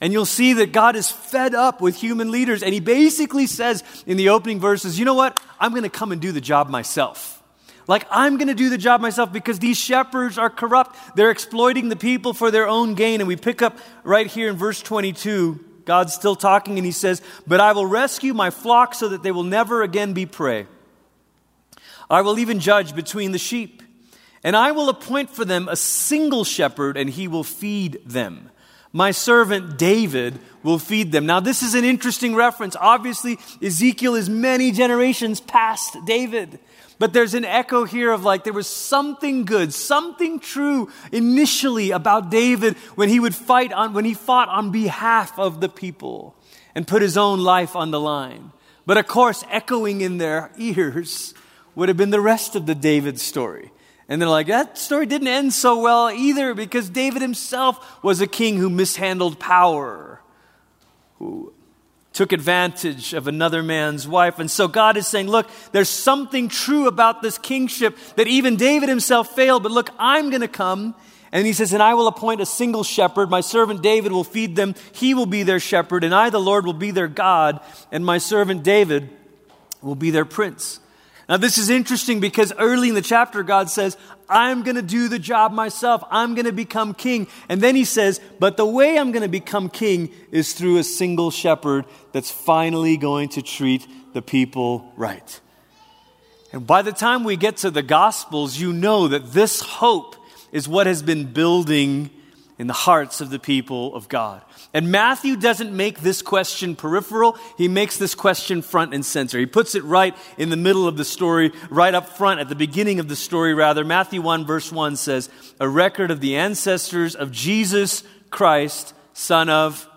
And 0.00 0.12
you'll 0.12 0.26
see 0.26 0.52
that 0.54 0.72
God 0.72 0.94
is 0.94 1.10
fed 1.10 1.54
up 1.54 1.80
with 1.80 1.96
human 1.96 2.30
leaders. 2.30 2.62
And 2.62 2.72
he 2.72 2.80
basically 2.80 3.46
says 3.46 3.82
in 4.06 4.16
the 4.16 4.28
opening 4.28 4.60
verses, 4.60 4.98
you 4.98 5.04
know 5.04 5.14
what? 5.14 5.36
I'm 5.58 5.70
going 5.72 5.82
to 5.82 5.88
come 5.88 6.12
and 6.12 6.20
do 6.20 6.30
the 6.30 6.40
job 6.40 6.68
myself. 6.68 7.42
Like, 7.88 8.06
I'm 8.10 8.36
going 8.36 8.48
to 8.48 8.54
do 8.54 8.68
the 8.68 8.78
job 8.78 9.00
myself 9.00 9.32
because 9.32 9.58
these 9.58 9.78
shepherds 9.78 10.38
are 10.38 10.50
corrupt. 10.50 10.96
They're 11.16 11.30
exploiting 11.30 11.88
the 11.88 11.96
people 11.96 12.34
for 12.34 12.50
their 12.50 12.68
own 12.68 12.94
gain. 12.94 13.20
And 13.20 13.26
we 13.26 13.34
pick 13.34 13.62
up 13.62 13.78
right 14.04 14.26
here 14.26 14.48
in 14.50 14.56
verse 14.56 14.82
22. 14.82 15.64
God's 15.84 16.12
still 16.12 16.36
talking 16.36 16.76
and 16.76 16.84
he 16.84 16.92
says, 16.92 17.22
But 17.46 17.60
I 17.60 17.72
will 17.72 17.86
rescue 17.86 18.34
my 18.34 18.50
flock 18.50 18.94
so 18.94 19.08
that 19.08 19.22
they 19.22 19.32
will 19.32 19.42
never 19.42 19.82
again 19.82 20.12
be 20.12 20.26
prey. 20.26 20.66
I 22.10 22.20
will 22.20 22.38
even 22.38 22.60
judge 22.60 22.94
between 22.94 23.32
the 23.32 23.38
sheep. 23.38 23.82
And 24.44 24.54
I 24.54 24.72
will 24.72 24.88
appoint 24.88 25.30
for 25.30 25.44
them 25.44 25.66
a 25.68 25.76
single 25.76 26.44
shepherd, 26.44 26.96
and 26.96 27.10
he 27.10 27.26
will 27.26 27.42
feed 27.42 28.00
them. 28.06 28.50
My 28.92 29.10
servant 29.10 29.78
David 29.78 30.38
will 30.62 30.78
feed 30.78 31.12
them. 31.12 31.26
Now, 31.26 31.40
this 31.40 31.62
is 31.62 31.74
an 31.74 31.84
interesting 31.84 32.34
reference. 32.34 32.74
Obviously, 32.76 33.38
Ezekiel 33.62 34.14
is 34.14 34.30
many 34.30 34.72
generations 34.72 35.40
past 35.40 35.96
David. 36.06 36.58
But 36.98 37.12
there's 37.12 37.34
an 37.34 37.44
echo 37.44 37.84
here 37.84 38.10
of 38.10 38.24
like 38.24 38.44
there 38.44 38.52
was 38.52 38.66
something 38.66 39.44
good, 39.44 39.72
something 39.72 40.40
true 40.40 40.90
initially 41.12 41.90
about 41.92 42.30
David 42.30 42.76
when 42.96 43.08
he 43.08 43.20
would 43.20 43.34
fight 43.34 43.72
on, 43.72 43.92
when 43.92 44.04
he 44.04 44.14
fought 44.14 44.48
on 44.48 44.72
behalf 44.72 45.38
of 45.38 45.60
the 45.60 45.68
people 45.68 46.34
and 46.74 46.88
put 46.88 47.02
his 47.02 47.16
own 47.16 47.40
life 47.40 47.76
on 47.76 47.92
the 47.92 48.00
line. 48.00 48.52
But 48.84 48.96
of 48.96 49.06
course, 49.06 49.44
echoing 49.50 50.00
in 50.00 50.18
their 50.18 50.50
ears 50.58 51.34
would 51.74 51.88
have 51.88 51.96
been 51.96 52.10
the 52.10 52.20
rest 52.20 52.56
of 52.56 52.66
the 52.66 52.74
David 52.74 53.20
story. 53.20 53.70
And 54.08 54.20
they're 54.22 54.28
like, 54.28 54.46
that 54.46 54.78
story 54.78 55.04
didn't 55.06 55.28
end 55.28 55.52
so 55.52 55.80
well 55.80 56.10
either 56.10 56.54
because 56.54 56.88
David 56.88 57.20
himself 57.20 58.02
was 58.02 58.20
a 58.20 58.26
king 58.26 58.56
who 58.56 58.70
mishandled 58.70 59.38
power, 59.38 60.22
who 61.18 61.52
took 62.14 62.32
advantage 62.32 63.12
of 63.12 63.28
another 63.28 63.62
man's 63.62 64.08
wife. 64.08 64.38
And 64.38 64.50
so 64.50 64.66
God 64.66 64.96
is 64.96 65.06
saying, 65.06 65.28
look, 65.28 65.48
there's 65.72 65.90
something 65.90 66.48
true 66.48 66.88
about 66.88 67.20
this 67.20 67.36
kingship 67.36 67.98
that 68.16 68.26
even 68.26 68.56
David 68.56 68.88
himself 68.88 69.34
failed, 69.34 69.62
but 69.62 69.72
look, 69.72 69.90
I'm 69.98 70.30
going 70.30 70.40
to 70.40 70.48
come 70.48 70.94
And 71.32 71.46
he 71.46 71.52
says, 71.52 71.72
And 71.72 71.82
I 71.82 71.94
will 71.94 72.08
appoint 72.08 72.40
a 72.40 72.46
single 72.46 72.84
shepherd. 72.84 73.30
My 73.30 73.40
servant 73.40 73.82
David 73.82 74.12
will 74.12 74.24
feed 74.24 74.56
them. 74.56 74.74
He 74.92 75.14
will 75.14 75.26
be 75.26 75.42
their 75.42 75.60
shepherd. 75.60 76.04
And 76.04 76.14
I, 76.14 76.30
the 76.30 76.40
Lord, 76.40 76.64
will 76.64 76.72
be 76.72 76.90
their 76.90 77.08
God. 77.08 77.60
And 77.92 78.04
my 78.04 78.18
servant 78.18 78.62
David 78.62 79.10
will 79.82 79.94
be 79.94 80.10
their 80.10 80.24
prince. 80.24 80.80
Now, 81.28 81.36
this 81.36 81.58
is 81.58 81.68
interesting 81.68 82.20
because 82.20 82.54
early 82.58 82.88
in 82.88 82.94
the 82.94 83.02
chapter, 83.02 83.42
God 83.42 83.68
says, 83.68 83.98
I'm 84.30 84.62
going 84.62 84.76
to 84.76 84.82
do 84.82 85.08
the 85.08 85.18
job 85.18 85.52
myself. 85.52 86.02
I'm 86.10 86.34
going 86.34 86.46
to 86.46 86.52
become 86.52 86.94
king. 86.94 87.26
And 87.50 87.60
then 87.60 87.76
he 87.76 87.84
says, 87.84 88.18
But 88.38 88.56
the 88.56 88.64
way 88.64 88.98
I'm 88.98 89.12
going 89.12 89.22
to 89.22 89.28
become 89.28 89.68
king 89.68 90.10
is 90.30 90.54
through 90.54 90.78
a 90.78 90.84
single 90.84 91.30
shepherd 91.30 91.84
that's 92.12 92.30
finally 92.30 92.96
going 92.96 93.28
to 93.30 93.42
treat 93.42 93.86
the 94.14 94.22
people 94.22 94.90
right. 94.96 95.40
And 96.50 96.66
by 96.66 96.80
the 96.80 96.92
time 96.92 97.24
we 97.24 97.36
get 97.36 97.58
to 97.58 97.70
the 97.70 97.82
Gospels, 97.82 98.58
you 98.58 98.72
know 98.72 99.08
that 99.08 99.32
this 99.32 99.60
hope 99.60 100.16
is 100.50 100.66
what 100.66 100.86
has 100.86 101.02
been 101.02 101.32
building 101.32 102.08
in 102.58 102.66
the 102.66 102.72
hearts 102.72 103.20
of 103.20 103.30
the 103.30 103.38
people 103.38 103.94
of 103.94 104.08
God. 104.08 104.42
And 104.74 104.90
Matthew 104.90 105.36
doesn't 105.36 105.74
make 105.74 106.00
this 106.00 106.22
question 106.22 106.74
peripheral, 106.74 107.38
he 107.56 107.68
makes 107.68 107.96
this 107.96 108.14
question 108.14 108.62
front 108.62 108.92
and 108.92 109.06
center. 109.06 109.38
He 109.38 109.46
puts 109.46 109.74
it 109.74 109.84
right 109.84 110.16
in 110.36 110.50
the 110.50 110.56
middle 110.56 110.88
of 110.88 110.96
the 110.96 111.04
story, 111.04 111.52
right 111.70 111.94
up 111.94 112.08
front, 112.08 112.40
at 112.40 112.48
the 112.48 112.56
beginning 112.56 112.98
of 112.98 113.08
the 113.08 113.16
story, 113.16 113.54
rather. 113.54 113.84
Matthew 113.84 114.20
1, 114.20 114.44
verse 114.44 114.72
1 114.72 114.96
says, 114.96 115.30
A 115.60 115.68
record 115.68 116.10
of 116.10 116.20
the 116.20 116.36
ancestors 116.36 117.14
of 117.14 117.30
Jesus 117.30 118.02
Christ, 118.30 118.92
son 119.12 119.48
of 119.48 119.88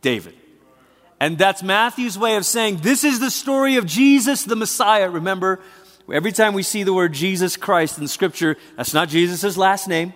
David. 0.00 0.34
And 1.18 1.36
that's 1.36 1.62
Matthew's 1.62 2.16
way 2.16 2.36
of 2.36 2.46
saying, 2.46 2.78
This 2.78 3.04
is 3.04 3.20
the 3.20 3.30
story 3.30 3.76
of 3.76 3.84
Jesus, 3.84 4.44
the 4.44 4.56
Messiah. 4.56 5.10
Remember, 5.10 5.60
every 6.10 6.32
time 6.32 6.54
we 6.54 6.62
see 6.62 6.82
the 6.82 6.94
word 6.94 7.12
Jesus 7.12 7.56
Christ 7.56 7.98
in 7.98 8.08
Scripture, 8.08 8.56
that's 8.76 8.94
not 8.94 9.08
Jesus' 9.08 9.56
last 9.56 9.86
name. 9.86 10.14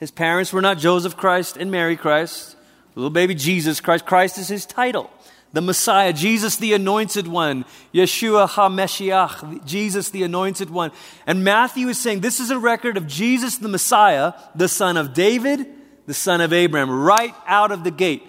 His 0.00 0.10
parents 0.10 0.52
were 0.52 0.62
not 0.62 0.78
Joseph 0.78 1.16
Christ 1.16 1.58
and 1.58 1.70
Mary 1.70 1.96
Christ. 1.96 2.56
Little 2.94 3.10
baby 3.10 3.34
Jesus 3.34 3.80
Christ. 3.80 4.06
Christ 4.06 4.38
is 4.38 4.48
his 4.48 4.66
title. 4.66 5.10
The 5.52 5.60
Messiah, 5.60 6.12
Jesus 6.12 6.56
the 6.56 6.72
Anointed 6.74 7.26
One, 7.26 7.64
Yeshua 7.92 8.48
HaMashiach, 8.48 9.66
Jesus 9.66 10.08
the 10.08 10.22
Anointed 10.22 10.70
One. 10.70 10.92
And 11.26 11.44
Matthew 11.44 11.88
is 11.88 11.98
saying 11.98 12.20
this 12.20 12.40
is 12.40 12.50
a 12.50 12.58
record 12.58 12.96
of 12.96 13.06
Jesus 13.06 13.58
the 13.58 13.68
Messiah, 13.68 14.32
the 14.54 14.68
son 14.68 14.96
of 14.96 15.12
David, 15.12 15.66
the 16.06 16.14
son 16.14 16.40
of 16.40 16.52
Abraham, 16.52 16.90
right 16.90 17.34
out 17.46 17.72
of 17.72 17.84
the 17.84 17.90
gate. 17.90 18.22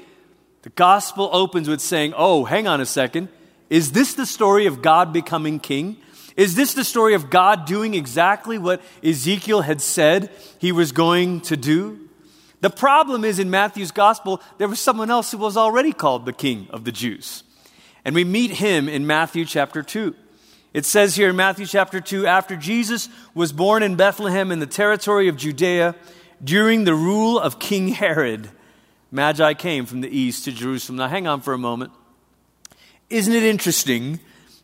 The 0.63 0.71
gospel 0.71 1.29
opens 1.31 1.69
with 1.69 1.79
saying, 1.79 2.13
Oh, 2.17 2.43
hang 2.43 2.67
on 2.67 2.81
a 2.81 2.85
second. 2.85 3.29
Is 3.69 3.93
this 3.93 4.13
the 4.13 4.25
story 4.25 4.65
of 4.65 4.81
God 4.81 5.13
becoming 5.13 5.59
king? 5.59 5.97
Is 6.37 6.55
this 6.55 6.73
the 6.73 6.83
story 6.83 7.13
of 7.13 7.29
God 7.29 7.65
doing 7.65 7.93
exactly 7.93 8.57
what 8.57 8.81
Ezekiel 9.03 9.61
had 9.61 9.81
said 9.81 10.29
he 10.59 10.71
was 10.71 10.91
going 10.91 11.41
to 11.41 11.57
do? 11.57 12.09
The 12.61 12.69
problem 12.69 13.25
is 13.25 13.39
in 13.39 13.49
Matthew's 13.49 13.91
gospel, 13.91 14.41
there 14.57 14.67
was 14.67 14.79
someone 14.79 15.09
else 15.09 15.31
who 15.31 15.37
was 15.37 15.57
already 15.57 15.91
called 15.91 16.25
the 16.25 16.33
king 16.33 16.67
of 16.69 16.85
the 16.85 16.91
Jews. 16.91 17.43
And 18.05 18.15
we 18.15 18.23
meet 18.23 18.51
him 18.51 18.87
in 18.87 19.05
Matthew 19.05 19.45
chapter 19.45 19.83
2. 19.83 20.15
It 20.73 20.85
says 20.85 21.15
here 21.15 21.29
in 21.29 21.35
Matthew 21.35 21.65
chapter 21.65 21.99
2 21.99 22.25
after 22.25 22.55
Jesus 22.55 23.09
was 23.33 23.51
born 23.51 23.83
in 23.83 23.95
Bethlehem 23.95 24.51
in 24.51 24.59
the 24.59 24.65
territory 24.65 25.27
of 25.27 25.35
Judea 25.35 25.95
during 26.43 26.85
the 26.85 26.95
rule 26.95 27.39
of 27.39 27.59
King 27.59 27.89
Herod, 27.89 28.49
Magi 29.11 29.53
came 29.55 29.85
from 29.85 30.01
the 30.01 30.09
east 30.09 30.45
to 30.45 30.51
Jerusalem. 30.51 30.97
Now, 30.97 31.07
hang 31.07 31.27
on 31.27 31.41
for 31.41 31.53
a 31.53 31.57
moment. 31.57 31.91
Isn't 33.09 33.33
it 33.33 33.43
interesting 33.43 34.19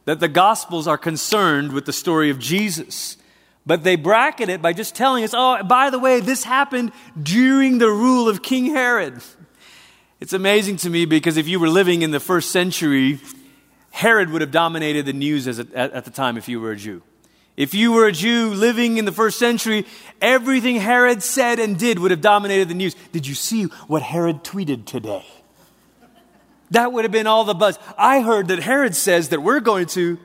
that 0.07 0.21
the 0.21 0.29
Gospels 0.29 0.87
are 0.87 0.97
concerned 0.97 1.73
with 1.73 1.85
the 1.85 1.91
story 1.91 2.29
of 2.29 2.39
Jesus. 2.39 3.17
But 3.65 3.83
they 3.83 3.97
bracket 3.97 4.47
it 4.47 4.61
by 4.61 4.71
just 4.71 4.95
telling 4.95 5.25
us, 5.25 5.33
oh, 5.33 5.61
by 5.63 5.89
the 5.89 5.99
way, 5.99 6.21
this 6.21 6.45
happened 6.45 6.93
during 7.21 7.79
the 7.79 7.89
rule 7.89 8.29
of 8.29 8.41
King 8.41 8.67
Herod. 8.67 9.21
It's 10.21 10.31
amazing 10.31 10.77
to 10.77 10.89
me 10.89 11.03
because 11.03 11.35
if 11.35 11.49
you 11.49 11.59
were 11.59 11.67
living 11.67 12.03
in 12.03 12.11
the 12.11 12.21
first 12.21 12.51
century, 12.51 13.19
Herod 13.89 14.29
would 14.29 14.39
have 14.39 14.51
dominated 14.51 15.05
the 15.05 15.11
news 15.11 15.45
a, 15.45 15.67
at, 15.75 15.91
at 15.91 16.05
the 16.05 16.11
time 16.11 16.37
if 16.37 16.47
you 16.47 16.61
were 16.61 16.71
a 16.71 16.77
Jew. 16.77 17.03
If 17.57 17.73
you 17.73 17.91
were 17.91 18.07
a 18.07 18.13
Jew 18.13 18.53
living 18.53 18.97
in 18.97 19.03
the 19.03 19.11
first 19.11 19.37
century, 19.37 19.85
everything 20.21 20.77
Herod 20.77 21.21
said 21.21 21.59
and 21.59 21.77
did 21.77 21.99
would 21.99 22.11
have 22.11 22.21
dominated 22.21 22.69
the 22.69 22.75
news. 22.75 22.95
Did 23.11 23.27
you 23.27 23.35
see 23.35 23.65
what 23.87 24.03
Herod 24.03 24.45
tweeted 24.45 24.85
today? 24.85 25.25
That 26.71 26.91
would 26.91 27.05
have 27.05 27.11
been 27.11 27.27
all 27.27 27.43
the 27.43 27.53
buzz. 27.53 27.79
I 27.97 28.21
heard 28.21 28.49
that 28.49 28.59
Herod 28.59 28.95
says 28.95 29.29
that 29.29 29.41
we're 29.41 29.59
going 29.59 29.85
to, 29.87 30.19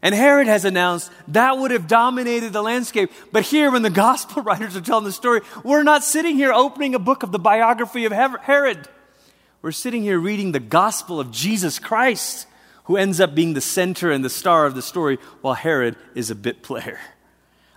and 0.00 0.14
Herod 0.14 0.46
has 0.46 0.64
announced 0.64 1.10
that 1.28 1.58
would 1.58 1.72
have 1.72 1.88
dominated 1.88 2.52
the 2.52 2.62
landscape. 2.62 3.10
But 3.32 3.44
here, 3.44 3.70
when 3.70 3.82
the 3.82 3.90
gospel 4.06 4.42
writers 4.42 4.76
are 4.76 4.80
telling 4.80 5.04
the 5.04 5.12
story, 5.12 5.40
we're 5.64 5.82
not 5.82 6.04
sitting 6.04 6.36
here 6.36 6.52
opening 6.52 6.94
a 6.94 7.00
book 7.00 7.22
of 7.22 7.32
the 7.32 7.38
biography 7.38 8.04
of 8.04 8.12
Herod. 8.12 8.88
We're 9.62 9.72
sitting 9.72 10.02
here 10.02 10.18
reading 10.18 10.52
the 10.52 10.60
gospel 10.60 11.18
of 11.18 11.32
Jesus 11.32 11.78
Christ, 11.78 12.46
who 12.84 12.96
ends 12.96 13.18
up 13.18 13.34
being 13.34 13.54
the 13.54 13.60
center 13.60 14.12
and 14.12 14.24
the 14.24 14.30
star 14.30 14.66
of 14.66 14.76
the 14.76 14.82
story, 14.82 15.18
while 15.40 15.54
Herod 15.54 15.96
is 16.14 16.30
a 16.30 16.36
bit 16.36 16.62
player. 16.62 17.00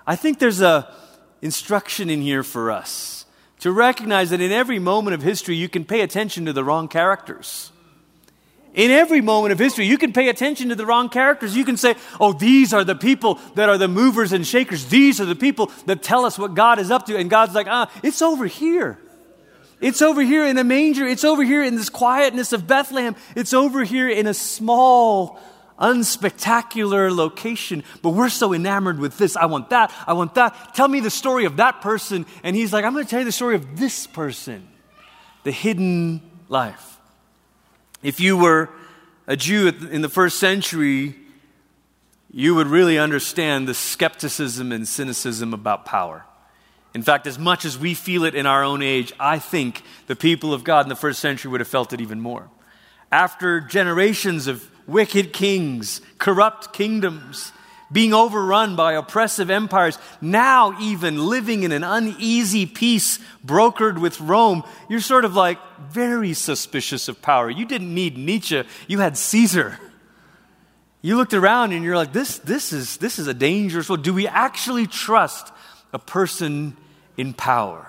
I 0.05 0.15
think 0.15 0.37
there's 0.37 0.61
a 0.61 0.93
instruction 1.41 2.09
in 2.09 2.21
here 2.21 2.43
for 2.43 2.69
us 2.69 3.25
to 3.59 3.71
recognize 3.71 4.29
that 4.29 4.41
in 4.41 4.51
every 4.51 4.79
moment 4.79 5.13
of 5.13 5.21
history, 5.21 5.55
you 5.55 5.69
can 5.69 5.85
pay 5.85 6.01
attention 6.01 6.45
to 6.45 6.53
the 6.53 6.63
wrong 6.63 6.87
characters. 6.87 7.71
In 8.73 8.91
every 8.91 9.21
moment 9.21 9.51
of 9.51 9.59
history, 9.59 9.85
you 9.85 9.97
can 9.97 10.13
pay 10.13 10.29
attention 10.29 10.69
to 10.69 10.75
the 10.75 10.85
wrong 10.85 11.09
characters. 11.09 11.57
You 11.57 11.65
can 11.65 11.75
say, 11.75 11.95
oh, 12.19 12.33
these 12.33 12.71
are 12.71 12.83
the 12.83 12.95
people 12.95 13.39
that 13.55 13.67
are 13.67 13.77
the 13.77 13.87
movers 13.87 14.31
and 14.31 14.45
shakers. 14.45 14.85
These 14.85 15.19
are 15.19 15.25
the 15.25 15.35
people 15.35 15.71
that 15.87 16.03
tell 16.03 16.23
us 16.23 16.37
what 16.37 16.53
God 16.53 16.77
is 16.77 16.91
up 16.91 17.07
to. 17.07 17.17
And 17.17 17.29
God's 17.29 17.55
like, 17.55 17.67
ah, 17.67 17.91
it's 18.03 18.21
over 18.21 18.45
here. 18.45 18.99
It's 19.81 20.01
over 20.01 20.21
here 20.21 20.45
in 20.45 20.57
a 20.57 20.63
manger. 20.63 21.07
It's 21.07 21.23
over 21.23 21.43
here 21.43 21.63
in 21.63 21.75
this 21.75 21.89
quietness 21.89 22.53
of 22.53 22.67
Bethlehem. 22.67 23.15
It's 23.35 23.53
over 23.53 23.83
here 23.83 24.07
in 24.07 24.27
a 24.27 24.33
small, 24.35 25.39
unspectacular 25.79 27.15
location. 27.15 27.83
But 28.03 28.11
we're 28.11 28.29
so 28.29 28.53
enamored 28.53 28.99
with 28.99 29.17
this. 29.17 29.35
I 29.35 29.45
want 29.45 29.71
that. 29.71 29.91
I 30.05 30.13
want 30.13 30.35
that. 30.35 30.75
Tell 30.75 30.87
me 30.87 30.99
the 30.99 31.09
story 31.09 31.45
of 31.45 31.57
that 31.57 31.81
person. 31.81 32.27
And 32.43 32.55
he's 32.55 32.71
like, 32.71 32.85
I'm 32.85 32.93
going 32.93 33.05
to 33.05 33.09
tell 33.09 33.19
you 33.19 33.25
the 33.25 33.31
story 33.31 33.55
of 33.55 33.79
this 33.79 34.05
person, 34.05 34.67
the 35.43 35.51
hidden 35.51 36.21
life. 36.49 36.98
If 38.01 38.19
you 38.19 38.37
were 38.37 38.69
a 39.27 39.35
Jew 39.35 39.67
in 39.67 40.01
the 40.01 40.09
first 40.09 40.39
century, 40.39 41.15
you 42.31 42.55
would 42.55 42.67
really 42.67 42.97
understand 42.97 43.67
the 43.67 43.73
skepticism 43.73 44.71
and 44.71 44.87
cynicism 44.87 45.53
about 45.53 45.85
power. 45.85 46.25
In 46.93 47.03
fact, 47.03 47.27
as 47.27 47.37
much 47.37 47.65
as 47.65 47.77
we 47.77 47.93
feel 47.93 48.23
it 48.23 48.35
in 48.35 48.45
our 48.45 48.63
own 48.63 48.81
age, 48.81 49.13
I 49.19 49.37
think 49.37 49.83
the 50.07 50.15
people 50.15 50.53
of 50.53 50.63
God 50.63 50.85
in 50.85 50.89
the 50.89 50.95
first 50.95 51.19
century 51.19 51.51
would 51.51 51.61
have 51.61 51.67
felt 51.67 51.93
it 51.93 52.01
even 52.01 52.19
more. 52.19 52.49
After 53.11 53.59
generations 53.59 54.47
of 54.47 54.69
wicked 54.87 55.33
kings, 55.33 56.01
corrupt 56.17 56.73
kingdoms, 56.73 57.51
being 57.91 58.13
overrun 58.13 58.75
by 58.75 58.93
oppressive 58.93 59.49
empires, 59.49 59.97
now 60.21 60.79
even 60.79 61.25
living 61.27 61.63
in 61.63 61.71
an 61.71 61.83
uneasy 61.83 62.65
peace 62.65 63.19
brokered 63.45 63.99
with 63.99 64.19
Rome, 64.21 64.63
you're 64.89 64.99
sort 64.99 65.25
of 65.25 65.35
like 65.35 65.57
very 65.89 66.33
suspicious 66.33 67.07
of 67.07 67.21
power. 67.21 67.49
You 67.49 67.65
didn't 67.65 67.93
need 67.93 68.17
Nietzsche, 68.17 68.63
you 68.87 68.99
had 68.99 69.17
Caesar. 69.17 69.79
You 71.01 71.15
looked 71.15 71.33
around 71.33 71.71
and 71.71 71.83
you're 71.83 71.95
like, 71.95 72.11
this, 72.11 72.39
this, 72.39 72.73
is, 72.73 72.97
this 72.97 73.19
is 73.19 73.27
a 73.27 73.33
dangerous 73.33 73.87
world. 73.89 74.03
Do 74.03 74.13
we 74.13 74.27
actually 74.27 74.85
trust 74.85 75.51
a 75.93 75.99
person 75.99 76.75
in 77.15 77.33
power? 77.33 77.85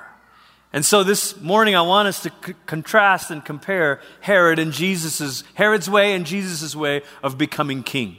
And 0.73 0.85
so 0.85 1.03
this 1.03 1.39
morning 1.41 1.75
I 1.75 1.83
want 1.83 2.07
us 2.07 2.23
to 2.23 2.33
c- 2.47 2.55
contrast 2.67 3.33
and 3.33 3.45
compare 3.45 4.01
Herod 4.21 4.61
and 4.61 4.73
Jesus's 4.73 5.43
Herod's 5.55 5.91
way 5.91 6.15
and 6.15 6.25
Jesus' 6.25 6.77
way 6.77 7.03
of 7.25 7.37
becoming 7.37 7.83
king. 7.83 8.17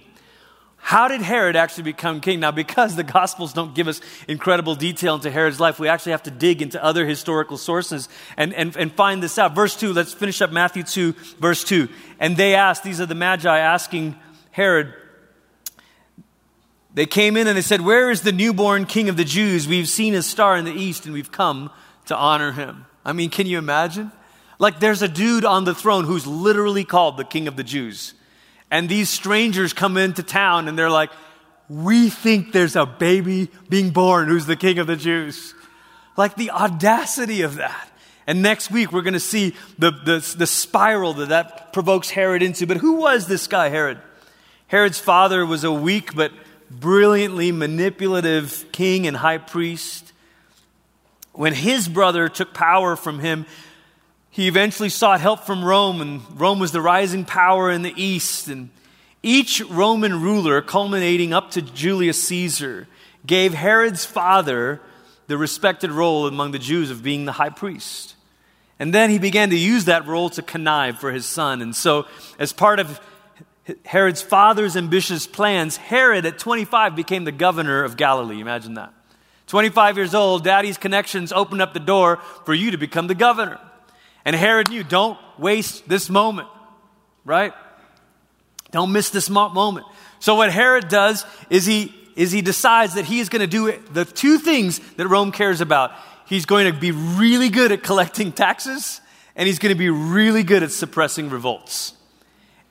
How 0.91 1.07
did 1.07 1.21
Herod 1.21 1.55
actually 1.55 1.83
become 1.83 2.19
king? 2.19 2.41
Now, 2.41 2.51
because 2.51 2.97
the 2.97 3.03
Gospels 3.05 3.53
don't 3.53 3.73
give 3.73 3.87
us 3.87 4.01
incredible 4.27 4.75
detail 4.75 5.15
into 5.15 5.31
Herod's 5.31 5.57
life, 5.57 5.79
we 5.79 5.87
actually 5.87 6.11
have 6.11 6.23
to 6.23 6.31
dig 6.31 6.61
into 6.61 6.83
other 6.83 7.05
historical 7.05 7.57
sources 7.57 8.09
and, 8.35 8.53
and, 8.53 8.75
and 8.75 8.91
find 8.91 9.23
this 9.23 9.37
out. 9.37 9.55
Verse 9.55 9.73
2, 9.77 9.93
let's 9.93 10.11
finish 10.11 10.41
up 10.41 10.51
Matthew 10.51 10.83
2, 10.83 11.13
verse 11.39 11.63
2. 11.63 11.87
And 12.19 12.35
they 12.35 12.55
asked, 12.55 12.83
these 12.83 12.99
are 12.99 13.05
the 13.05 13.15
Magi 13.15 13.57
asking 13.57 14.17
Herod, 14.51 14.93
they 16.93 17.05
came 17.05 17.37
in 17.37 17.47
and 17.47 17.55
they 17.55 17.61
said, 17.61 17.79
Where 17.79 18.11
is 18.11 18.23
the 18.23 18.33
newborn 18.33 18.85
king 18.85 19.07
of 19.07 19.15
the 19.15 19.23
Jews? 19.23 19.69
We've 19.69 19.87
seen 19.87 20.11
his 20.11 20.25
star 20.25 20.57
in 20.57 20.65
the 20.65 20.73
east 20.73 21.05
and 21.05 21.13
we've 21.13 21.31
come 21.31 21.71
to 22.07 22.17
honor 22.17 22.51
him. 22.51 22.85
I 23.05 23.13
mean, 23.13 23.29
can 23.29 23.47
you 23.47 23.57
imagine? 23.59 24.11
Like, 24.59 24.81
there's 24.81 25.01
a 25.01 25.07
dude 25.07 25.45
on 25.45 25.63
the 25.63 25.73
throne 25.73 26.03
who's 26.03 26.27
literally 26.27 26.83
called 26.83 27.15
the 27.15 27.23
king 27.23 27.47
of 27.47 27.55
the 27.55 27.63
Jews 27.63 28.13
and 28.71 28.87
these 28.87 29.09
strangers 29.09 29.73
come 29.73 29.97
into 29.97 30.23
town 30.23 30.69
and 30.69 30.79
they're 30.79 30.89
like, 30.89 31.11
We 31.69 32.09
think 32.09 32.53
there's 32.53 32.77
a 32.77 32.85
baby 32.85 33.49
being 33.69 33.91
born 33.91 34.29
who's 34.29 34.45
the 34.45 34.55
king 34.55 34.79
of 34.79 34.87
the 34.87 34.95
Jews. 34.95 35.53
Like 36.17 36.35
the 36.35 36.51
audacity 36.51 37.41
of 37.41 37.55
that. 37.55 37.89
And 38.25 38.41
next 38.41 38.71
week 38.71 38.91
we're 38.91 39.01
going 39.01 39.13
to 39.13 39.19
see 39.19 39.55
the, 39.77 39.91
the, 39.91 40.35
the 40.37 40.47
spiral 40.47 41.13
that 41.15 41.29
that 41.29 41.73
provokes 41.73 42.09
Herod 42.09 42.41
into. 42.41 42.65
But 42.65 42.77
who 42.77 42.93
was 42.93 43.27
this 43.27 43.47
guy, 43.47 43.69
Herod? 43.69 43.99
Herod's 44.67 44.99
father 44.99 45.45
was 45.45 45.63
a 45.65 45.71
weak 45.71 46.15
but 46.15 46.31
brilliantly 46.69 47.51
manipulative 47.51 48.65
king 48.71 49.05
and 49.05 49.17
high 49.17 49.37
priest. 49.37 50.13
When 51.33 51.53
his 51.53 51.89
brother 51.89 52.29
took 52.29 52.53
power 52.53 52.95
from 52.95 53.19
him, 53.19 53.45
he 54.31 54.47
eventually 54.47 54.87
sought 54.87 55.19
help 55.19 55.41
from 55.41 55.63
Rome, 55.63 56.01
and 56.01 56.21
Rome 56.39 56.57
was 56.57 56.71
the 56.71 56.81
rising 56.81 57.25
power 57.25 57.69
in 57.69 57.81
the 57.81 57.93
east. 58.01 58.47
And 58.47 58.69
each 59.21 59.61
Roman 59.61 60.21
ruler, 60.21 60.61
culminating 60.61 61.33
up 61.33 61.51
to 61.51 61.61
Julius 61.61 62.23
Caesar, 62.23 62.87
gave 63.25 63.53
Herod's 63.53 64.05
father 64.05 64.81
the 65.27 65.37
respected 65.37 65.91
role 65.91 66.27
among 66.27 66.51
the 66.51 66.59
Jews 66.59 66.89
of 66.89 67.03
being 67.03 67.25
the 67.25 67.33
high 67.33 67.49
priest. 67.49 68.15
And 68.79 68.93
then 68.93 69.09
he 69.09 69.19
began 69.19 69.49
to 69.49 69.57
use 69.57 69.85
that 69.85 70.07
role 70.07 70.29
to 70.31 70.41
connive 70.41 70.97
for 70.97 71.11
his 71.11 71.25
son. 71.25 71.61
And 71.61 71.75
so, 71.75 72.07
as 72.39 72.53
part 72.53 72.79
of 72.79 73.01
Herod's 73.85 74.21
father's 74.21 74.77
ambitious 74.77 75.27
plans, 75.27 75.75
Herod 75.75 76.25
at 76.25 76.39
25 76.39 76.95
became 76.95 77.25
the 77.25 77.31
governor 77.33 77.83
of 77.83 77.97
Galilee. 77.97 78.39
Imagine 78.39 78.75
that. 78.75 78.93
25 79.47 79.97
years 79.97 80.15
old, 80.15 80.45
daddy's 80.45 80.77
connections 80.77 81.33
opened 81.33 81.61
up 81.61 81.73
the 81.73 81.79
door 81.81 82.17
for 82.45 82.53
you 82.53 82.71
to 82.71 82.77
become 82.77 83.07
the 83.07 83.13
governor. 83.13 83.59
And 84.25 84.35
Herod 84.35 84.69
knew, 84.69 84.83
don't 84.83 85.17
waste 85.37 85.87
this 85.87 86.09
moment, 86.09 86.47
right? 87.25 87.53
Don't 88.71 88.91
miss 88.91 89.09
this 89.09 89.29
moment. 89.29 89.85
So 90.19 90.35
what 90.35 90.51
Herod 90.51 90.87
does 90.87 91.25
is 91.49 91.65
he 91.65 91.93
is 92.15 92.31
he 92.31 92.41
decides 92.41 92.95
that 92.95 93.05
he 93.05 93.19
is 93.19 93.29
going 93.29 93.39
to 93.39 93.47
do 93.47 93.71
the 93.93 94.05
two 94.05 94.37
things 94.37 94.79
that 94.95 95.07
Rome 95.07 95.31
cares 95.31 95.61
about. 95.61 95.91
He's 96.25 96.45
going 96.45 96.71
to 96.71 96.77
be 96.77 96.91
really 96.91 97.49
good 97.49 97.71
at 97.71 97.83
collecting 97.83 98.31
taxes 98.31 99.01
and 99.35 99.47
he's 99.47 99.59
going 99.59 99.73
to 99.73 99.79
be 99.79 99.89
really 99.89 100.43
good 100.43 100.63
at 100.63 100.71
suppressing 100.71 101.29
revolts. 101.29 101.93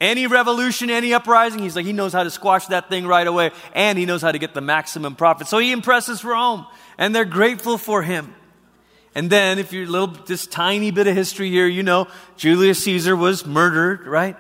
Any 0.00 0.26
revolution, 0.26 0.88
any 0.88 1.12
uprising, 1.12 1.60
he's 1.60 1.76
like, 1.76 1.84
he 1.84 1.92
knows 1.92 2.12
how 2.12 2.22
to 2.22 2.30
squash 2.30 2.66
that 2.66 2.88
thing 2.88 3.06
right 3.06 3.26
away, 3.26 3.50
and 3.74 3.98
he 3.98 4.06
knows 4.06 4.22
how 4.22 4.32
to 4.32 4.38
get 4.38 4.54
the 4.54 4.62
maximum 4.62 5.14
profit. 5.14 5.46
So 5.46 5.58
he 5.58 5.72
impresses 5.72 6.24
Rome, 6.24 6.66
and 6.96 7.14
they're 7.14 7.26
grateful 7.26 7.76
for 7.76 8.02
him. 8.02 8.34
And 9.14 9.28
then, 9.28 9.58
if 9.58 9.72
you're 9.72 9.84
a 9.84 9.88
little, 9.88 10.06
this 10.06 10.46
tiny 10.46 10.90
bit 10.90 11.06
of 11.06 11.16
history 11.16 11.50
here, 11.50 11.66
you 11.66 11.82
know, 11.82 12.06
Julius 12.36 12.84
Caesar 12.84 13.16
was 13.16 13.44
murdered, 13.44 14.06
right? 14.06 14.36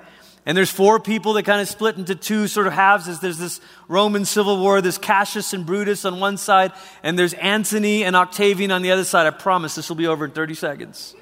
And 0.46 0.56
there's 0.56 0.70
four 0.70 0.98
people 1.00 1.34
that 1.34 1.42
kind 1.42 1.60
of 1.60 1.68
split 1.68 1.96
into 1.96 2.14
two 2.14 2.48
sort 2.48 2.66
of 2.66 2.72
halves. 2.72 3.08
As 3.08 3.20
there's 3.20 3.38
this 3.38 3.60
Roman 3.88 4.24
civil 4.24 4.58
war, 4.58 4.80
there's 4.80 4.98
Cassius 4.98 5.52
and 5.52 5.66
Brutus 5.66 6.04
on 6.04 6.18
one 6.18 6.36
side, 6.36 6.72
and 7.02 7.18
there's 7.18 7.34
Antony 7.34 8.04
and 8.04 8.16
Octavian 8.16 8.70
on 8.70 8.82
the 8.82 8.90
other 8.90 9.04
side. 9.04 9.26
I 9.26 9.30
promise 9.30 9.74
this 9.74 9.88
will 9.88 9.96
be 9.96 10.06
over 10.06 10.24
in 10.24 10.30
30 10.30 10.54
seconds. 10.54 11.14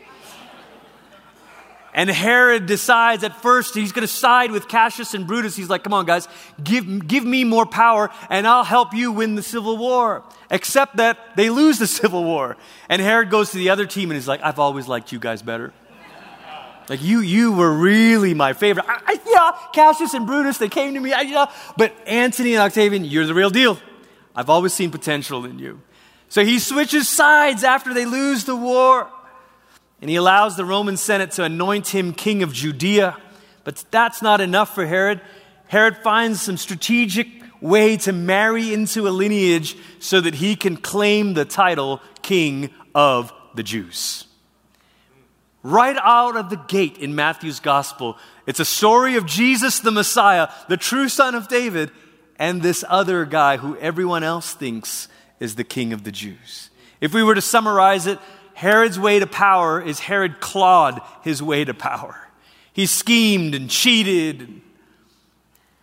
And 1.99 2.09
Herod 2.09 2.67
decides 2.67 3.25
at 3.25 3.43
first 3.43 3.75
he's 3.75 3.91
going 3.91 4.07
to 4.07 4.13
side 4.13 4.53
with 4.53 4.69
Cassius 4.69 5.15
and 5.15 5.27
Brutus. 5.27 5.57
He's 5.57 5.69
like, 5.69 5.83
come 5.83 5.93
on, 5.93 6.07
guys, 6.07 6.29
give, 6.63 7.09
give 7.09 7.25
me 7.25 7.43
more 7.43 7.67
power 7.67 8.09
and 8.31 8.47
I'll 8.47 8.63
help 8.63 8.95
you 8.95 9.11
win 9.11 9.35
the 9.35 9.43
civil 9.43 9.77
war. 9.77 10.23
Except 10.49 10.99
that 10.99 11.19
they 11.35 11.51
lose 11.51 11.81
the 11.81 11.87
civil 12.01 12.23
war. 12.23 12.57
And 12.89 13.03
Herod 13.03 13.31
goes 13.31 13.51
to 13.51 13.57
the 13.57 13.71
other 13.71 13.85
team 13.85 14.13
and 14.13 14.17
he's 14.17 14.29
like, 14.29 14.41
I've 14.45 14.61
always 14.61 14.87
liked 14.87 15.11
you 15.11 15.19
guys 15.19 15.43
better. 15.43 15.73
Like, 16.89 17.03
you, 17.03 17.19
you 17.19 17.51
were 17.53 17.73
really 17.73 18.33
my 18.33 18.53
favorite. 18.53 18.87
I, 18.89 19.01
I, 19.05 19.21
yeah, 19.27 19.69
Cassius 19.73 20.15
and 20.15 20.25
Brutus, 20.25 20.57
they 20.59 20.69
came 20.69 20.95
to 20.95 21.01
me. 21.01 21.13
I, 21.13 21.23
yeah. 21.23 21.51
But 21.77 21.93
Antony 22.07 22.55
and 22.55 22.63
Octavian, 22.63 23.05
you're 23.05 23.27
the 23.27 23.35
real 23.35 23.51
deal. 23.51 23.77
I've 24.37 24.49
always 24.49 24.73
seen 24.73 24.93
potential 24.93 25.45
in 25.45 25.59
you. 25.59 25.83
So 26.29 26.45
he 26.45 26.61
switches 26.61 27.09
sides 27.09 27.65
after 27.65 27.93
they 27.93 28.07
lose 28.07 28.45
the 28.45 28.55
war. 28.55 29.11
And 30.01 30.09
he 30.11 30.17
allows 30.17 30.57
the 30.57 30.65
Roman 30.65 30.97
Senate 30.97 31.33
to 31.33 31.45
anoint 31.45 31.89
him 31.89 32.13
king 32.13 32.43
of 32.43 32.53
Judea. 32.53 33.17
But 33.65 33.85
that's 33.91 34.23
not 34.23 34.41
enough 34.41 34.75
for 34.75 34.87
Herod. 34.87 35.21
Herod 35.67 35.97
finds 35.99 36.41
some 36.41 36.57
strategic 36.57 37.27
way 37.61 37.97
to 37.99 38.13
marry 38.13 38.73
into 38.73 39.09
a 39.09 39.11
lineage 39.11 39.77
so 39.99 40.21
that 40.21 40.37
he 40.37 40.57
can 40.57 40.77
claim 40.77 41.35
the 41.35 41.45
title 41.45 42.01
king 42.23 42.71
of 42.95 43.33
the 43.55 43.63
Jews. 43.63 44.27
Right 45.63 45.97
out 46.03 46.37
of 46.37 46.51
the 46.51 46.57
gate 46.57 46.99
in 46.99 47.15
Matthew's 47.15 47.61
gospel, 47.61 48.17
it's 48.47 48.61
a 48.61 48.65
story 48.65 49.17
of 49.17 49.27
Jesus 49.27 49.81
the 49.81 49.91
Messiah, 49.91 50.49
the 50.69 50.77
true 50.77 51.09
son 51.09 51.35
of 51.35 51.49
David, 51.49 51.91
and 52.39 52.63
this 52.63 52.85
other 52.89 53.25
guy 53.25 53.57
who 53.57 53.77
everyone 53.79 54.23
else 54.23 54.55
thinks 54.55 55.09
is 55.41 55.57
the 55.57 55.65
king 55.65 55.93
of 55.93 56.05
the 56.05 56.13
Jews. 56.13 56.71
If 57.01 57.13
we 57.13 57.23
were 57.23 57.35
to 57.35 57.41
summarize 57.41 58.07
it, 58.07 58.19
Herod's 58.59 58.99
way 58.99 59.21
to 59.21 59.27
power 59.29 59.81
is 59.81 60.01
Herod 60.01 60.41
clawed 60.41 61.01
his 61.23 61.41
way 61.41 61.65
to 61.65 61.73
power. 61.73 62.29
He 62.73 62.87
schemed 62.87 63.55
and 63.55 63.71
cheated 63.71 64.41
and 64.41 64.63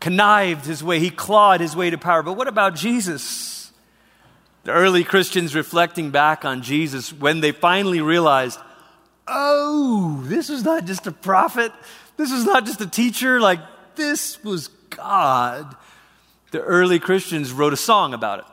connived 0.02 0.66
his 0.66 0.84
way. 0.84 1.00
He 1.00 1.10
clawed 1.10 1.62
his 1.62 1.74
way 1.74 1.90
to 1.90 1.98
power. 1.98 2.22
But 2.22 2.34
what 2.34 2.50
about 2.50 2.76
Jesus? 2.76 3.72
The 4.66 4.74
early 4.74 5.06
Christians 5.06 5.56
reflecting 5.56 6.12
back 6.12 6.44
on 6.44 6.64
Jesus 6.64 7.14
when 7.14 7.40
they 7.40 7.54
finally 7.54 8.02
realized, 8.02 8.60
oh, 9.26 10.22
this 10.26 10.50
was 10.50 10.66
not 10.66 10.84
just 10.84 11.08
a 11.08 11.14
prophet. 11.14 11.72
This 12.18 12.30
was 12.30 12.44
not 12.44 12.66
just 12.66 12.82
a 12.82 12.88
teacher. 12.88 13.40
Like, 13.40 13.62
this 13.96 14.44
was 14.44 14.68
God. 14.90 15.78
The 16.52 16.60
early 16.60 17.00
Christians 17.00 17.54
wrote 17.54 17.72
a 17.72 17.78
song 17.78 18.14
about 18.14 18.40
it. 18.40 18.46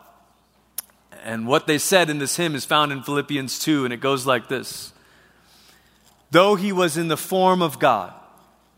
And 1.24 1.46
what 1.46 1.66
they 1.66 1.78
said 1.78 2.10
in 2.10 2.18
this 2.18 2.36
hymn 2.36 2.54
is 2.54 2.64
found 2.64 2.92
in 2.92 3.02
Philippians 3.02 3.58
2, 3.60 3.84
and 3.84 3.94
it 3.94 4.00
goes 4.00 4.26
like 4.26 4.48
this 4.48 4.92
Though 6.30 6.54
he 6.54 6.72
was 6.72 6.96
in 6.96 7.08
the 7.08 7.16
form 7.16 7.62
of 7.62 7.78
God, 7.78 8.12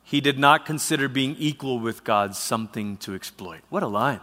he 0.03 0.21
did 0.21 0.39
not 0.39 0.67
consider 0.67 1.09
being 1.09 1.37
equal 1.39 1.79
with 1.79 2.05
God 2.05 2.37
something 2.37 2.97
to 2.99 3.15
exploit. 3.15 3.61
What 3.71 3.83
a 3.83 3.87
line. 3.87 4.21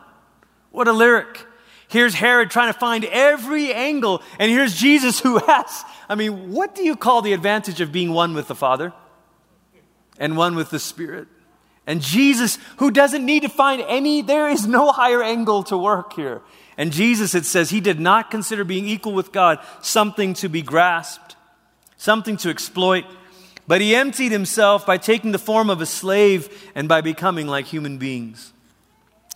What 0.71 0.87
a 0.87 0.93
lyric. 0.93 1.45
Here's 1.87 2.13
Herod 2.13 2.51
trying 2.51 2.71
to 2.71 2.79
find 2.79 3.03
every 3.05 3.73
angle, 3.73 4.21
and 4.39 4.49
here's 4.49 4.75
Jesus 4.75 5.19
who 5.19 5.37
has. 5.47 5.83
I 6.07 6.15
mean, 6.15 6.51
what 6.53 6.75
do 6.75 6.83
you 6.83 6.95
call 6.95 7.21
the 7.21 7.33
advantage 7.33 7.81
of 7.81 7.91
being 7.91 8.11
one 8.11 8.33
with 8.33 8.47
the 8.47 8.55
Father 8.55 8.93
and 10.17 10.37
one 10.37 10.55
with 10.55 10.69
the 10.69 10.79
Spirit? 10.79 11.27
And 11.87 12.01
Jesus, 12.01 12.59
who 12.77 12.91
doesn't 12.91 13.25
need 13.25 13.41
to 13.41 13.49
find 13.49 13.81
any, 13.87 14.21
there 14.21 14.49
is 14.49 14.67
no 14.67 14.91
higher 14.91 15.23
angle 15.23 15.63
to 15.63 15.77
work 15.77 16.13
here. 16.13 16.41
And 16.77 16.91
Jesus, 16.91 17.35
it 17.35 17.45
says, 17.45 17.69
he 17.69 17.81
did 17.81 17.99
not 17.99 18.31
consider 18.31 18.63
being 18.63 18.87
equal 18.87 19.13
with 19.13 19.31
God 19.31 19.59
something 19.81 20.33
to 20.35 20.49
be 20.49 20.61
grasped, 20.61 21.35
something 21.97 22.37
to 22.37 22.49
exploit, 22.49 23.05
but 23.67 23.81
he 23.81 23.95
emptied 23.95 24.31
himself 24.31 24.85
by 24.85 24.97
taking 24.97 25.31
the 25.31 25.39
form 25.39 25.69
of 25.69 25.81
a 25.81 25.85
slave 25.85 26.71
and 26.73 26.87
by 26.87 27.01
becoming 27.01 27.47
like 27.47 27.65
human 27.65 27.97
beings. 27.97 28.51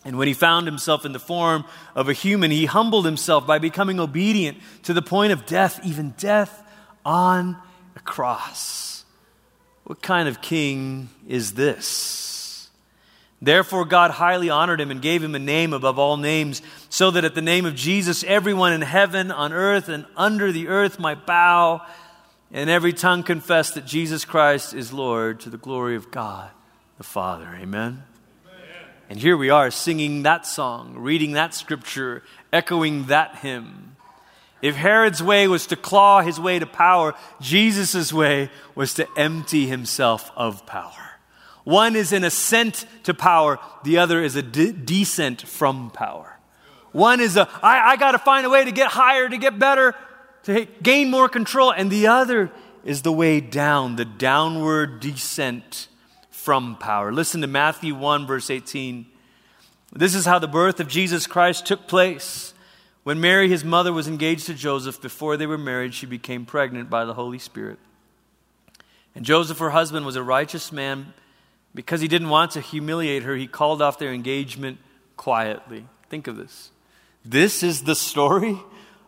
And 0.03 0.17
when 0.17 0.27
he 0.27 0.33
found 0.33 0.67
himself 0.67 1.03
in 1.03 1.13
the 1.13 1.19
form 1.19 1.65
of 1.95 2.09
a 2.09 2.13
human, 2.13 2.51
he 2.51 2.65
humbled 2.65 3.05
himself 3.05 3.47
by 3.47 3.57
becoming 3.57 3.99
obedient 3.99 4.59
to 4.83 4.93
the 4.93 5.01
point 5.01 5.33
of 5.33 5.45
death, 5.45 5.79
even 5.83 6.11
death 6.17 6.63
on 7.03 7.57
a 7.95 7.99
cross. 7.99 9.03
What 9.85 10.01
kind 10.01 10.27
of 10.27 10.41
king 10.41 11.09
is 11.27 11.53
this? 11.53 12.69
Therefore, 13.41 13.85
God 13.85 14.11
highly 14.11 14.49
honored 14.49 14.79
him 14.79 14.91
and 14.91 15.01
gave 15.01 15.23
him 15.23 15.35
a 15.35 15.39
name 15.39 15.73
above 15.73 15.99
all 15.99 16.17
names, 16.17 16.61
so 16.89 17.11
that 17.11 17.25
at 17.25 17.35
the 17.35 17.41
name 17.41 17.65
of 17.65 17.75
Jesus, 17.75 18.23
everyone 18.23 18.73
in 18.73 18.81
heaven, 18.81 19.31
on 19.31 19.53
earth, 19.53 19.89
and 19.89 20.05
under 20.15 20.51
the 20.51 20.67
earth 20.67 20.99
might 20.99 21.25
bow, 21.25 21.85
and 22.51 22.69
every 22.69 22.93
tongue 22.93 23.23
confess 23.23 23.71
that 23.71 23.85
Jesus 23.85 24.25
Christ 24.25 24.73
is 24.73 24.93
Lord 24.93 25.39
to 25.41 25.49
the 25.49 25.57
glory 25.57 25.95
of 25.95 26.11
God 26.11 26.51
the 26.97 27.03
Father. 27.03 27.57
Amen. 27.59 28.03
And 29.09 29.19
here 29.19 29.37
we 29.37 29.49
are 29.49 29.69
singing 29.69 30.23
that 30.23 30.47
song, 30.47 30.95
reading 30.97 31.33
that 31.33 31.53
scripture, 31.53 32.23
echoing 32.51 33.05
that 33.05 33.37
hymn. 33.37 33.95
If 34.61 34.75
Herod's 34.75 35.21
way 35.21 35.47
was 35.47 35.67
to 35.67 35.75
claw 35.75 36.21
his 36.21 36.39
way 36.39 36.57
to 36.57 36.65
power, 36.65 37.13
Jesus' 37.39 38.11
way 38.11 38.49
was 38.73 38.95
to 38.95 39.07
empty 39.15 39.67
himself 39.67 40.31
of 40.35 40.65
power. 40.65 41.19
One 41.65 41.95
is 41.95 42.13
an 42.13 42.23
ascent 42.23 42.85
to 43.03 43.13
power, 43.13 43.59
the 43.83 43.97
other 43.97 44.23
is 44.23 44.35
a 44.35 44.41
de- 44.41 44.71
descent 44.71 45.47
from 45.47 45.91
power. 45.91 46.34
One 46.95 47.19
is 47.19 47.35
a, 47.35 47.49
I, 47.61 47.91
I 47.91 47.95
got 47.97 48.13
to 48.13 48.17
find 48.17 48.45
a 48.45 48.49
way 48.49 48.63
to 48.63 48.71
get 48.71 48.89
higher, 48.89 49.27
to 49.27 49.37
get 49.37 49.59
better, 49.59 49.93
to 50.43 50.65
gain 50.81 51.11
more 51.11 51.27
control. 51.27 51.69
And 51.69 51.91
the 51.91 52.07
other 52.07 52.53
is 52.85 53.01
the 53.01 53.11
way 53.11 53.41
down, 53.41 53.97
the 53.97 54.05
downward 54.05 55.01
descent 55.01 55.89
from 56.29 56.77
power. 56.77 57.11
Listen 57.11 57.41
to 57.41 57.47
Matthew 57.47 57.93
1, 57.93 58.25
verse 58.25 58.49
18. 58.49 59.07
This 59.91 60.15
is 60.15 60.25
how 60.25 60.39
the 60.39 60.47
birth 60.47 60.79
of 60.79 60.87
Jesus 60.87 61.27
Christ 61.27 61.65
took 61.65 61.85
place. 61.85 62.53
When 63.03 63.19
Mary, 63.19 63.49
his 63.49 63.65
mother, 63.65 63.91
was 63.91 64.07
engaged 64.07 64.45
to 64.45 64.53
Joseph, 64.53 65.01
before 65.01 65.35
they 65.35 65.47
were 65.47 65.57
married, 65.57 65.93
she 65.93 66.05
became 66.05 66.45
pregnant 66.45 66.89
by 66.89 67.03
the 67.03 67.15
Holy 67.15 67.39
Spirit. 67.39 67.77
And 69.13 69.25
Joseph, 69.25 69.59
her 69.59 69.71
husband, 69.71 70.05
was 70.05 70.15
a 70.15 70.23
righteous 70.23 70.71
man 70.71 71.13
because 71.73 71.99
he 71.99 72.07
didn't 72.07 72.29
want 72.29 72.51
to 72.51 72.61
humiliate 72.61 73.23
her, 73.23 73.35
he 73.35 73.47
called 73.47 73.81
off 73.81 73.99
their 73.99 74.13
engagement 74.13 74.77
quietly. 75.17 75.87
Think 76.09 76.27
of 76.27 76.37
this. 76.37 76.71
This 77.25 77.63
is 77.63 77.83
the 77.83 77.95
story 77.95 78.57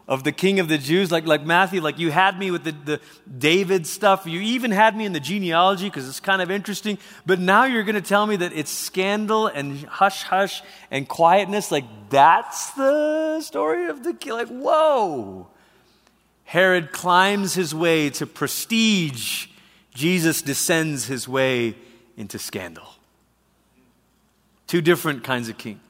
of 0.08 0.24
the 0.24 0.32
king 0.32 0.60
of 0.60 0.68
the 0.68 0.78
Jews. 0.78 1.12
Like, 1.12 1.28
like 1.28 1.46
Matthew, 1.46 1.82
like 1.82 2.00
you 2.00 2.12
had 2.12 2.40
me 2.40 2.50
with 2.50 2.64
the, 2.64 2.72
the 2.72 3.02
David 3.38 3.86
stuff. 3.86 4.26
You 4.26 4.40
even 4.40 4.72
had 4.72 4.96
me 4.96 5.06
in 5.06 5.14
the 5.14 5.20
genealogy 5.20 5.86
because 5.86 6.08
it's 6.08 6.20
kind 6.20 6.42
of 6.42 6.50
interesting. 6.50 6.98
But 7.26 7.40
now 7.40 7.66
you're 7.66 7.84
going 7.84 7.96
to 7.96 8.02
tell 8.02 8.26
me 8.26 8.38
that 8.38 8.54
it's 8.54 8.72
scandal 8.72 9.48
and 9.48 9.80
hush 9.86 10.24
hush 10.24 10.64
and 10.90 11.08
quietness. 11.08 11.72
Like 11.72 11.86
that's 12.10 12.72
the 12.72 13.42
story 13.42 13.88
of 13.88 14.04
the 14.04 14.14
king. 14.14 14.34
Like, 14.34 14.48
whoa. 14.48 15.48
Herod 16.46 16.94
climbs 16.94 17.56
his 17.56 17.76
way 17.76 18.10
to 18.12 18.26
prestige, 18.26 19.48
Jesus 19.94 20.42
descends 20.42 21.06
his 21.06 21.28
way 21.28 21.76
into 22.16 22.40
scandal. 22.40 22.88
Two 24.66 24.80
different 24.82 25.26
kinds 25.26 25.50
of 25.50 25.58
kings. 25.58 25.82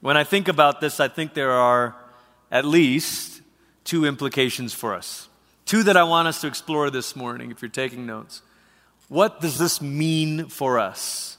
When 0.00 0.16
I 0.16 0.24
think 0.24 0.48
about 0.48 0.80
this, 0.80 1.00
I 1.00 1.08
think 1.08 1.34
there 1.34 1.52
are 1.52 1.96
at 2.50 2.64
least 2.64 3.42
two 3.84 4.04
implications 4.04 4.74
for 4.74 4.94
us. 4.94 5.28
Two 5.64 5.82
that 5.84 5.96
I 5.96 6.04
want 6.04 6.28
us 6.28 6.40
to 6.42 6.46
explore 6.46 6.90
this 6.90 7.16
morning 7.16 7.50
if 7.50 7.62
you're 7.62 7.68
taking 7.68 8.06
notes. 8.06 8.42
What 9.08 9.40
does 9.40 9.58
this 9.58 9.80
mean 9.80 10.46
for 10.46 10.78
us? 10.78 11.38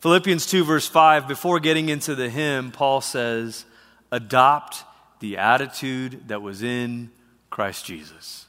Philippians 0.00 0.46
2, 0.46 0.64
verse 0.64 0.88
5, 0.88 1.28
before 1.28 1.60
getting 1.60 1.90
into 1.90 2.14
the 2.14 2.30
hymn, 2.30 2.72
Paul 2.72 3.00
says, 3.02 3.66
Adopt 4.10 4.84
the 5.20 5.36
attitude 5.36 6.28
that 6.28 6.42
was 6.42 6.62
in 6.62 7.10
Christ 7.50 7.84
Jesus. 7.84 8.46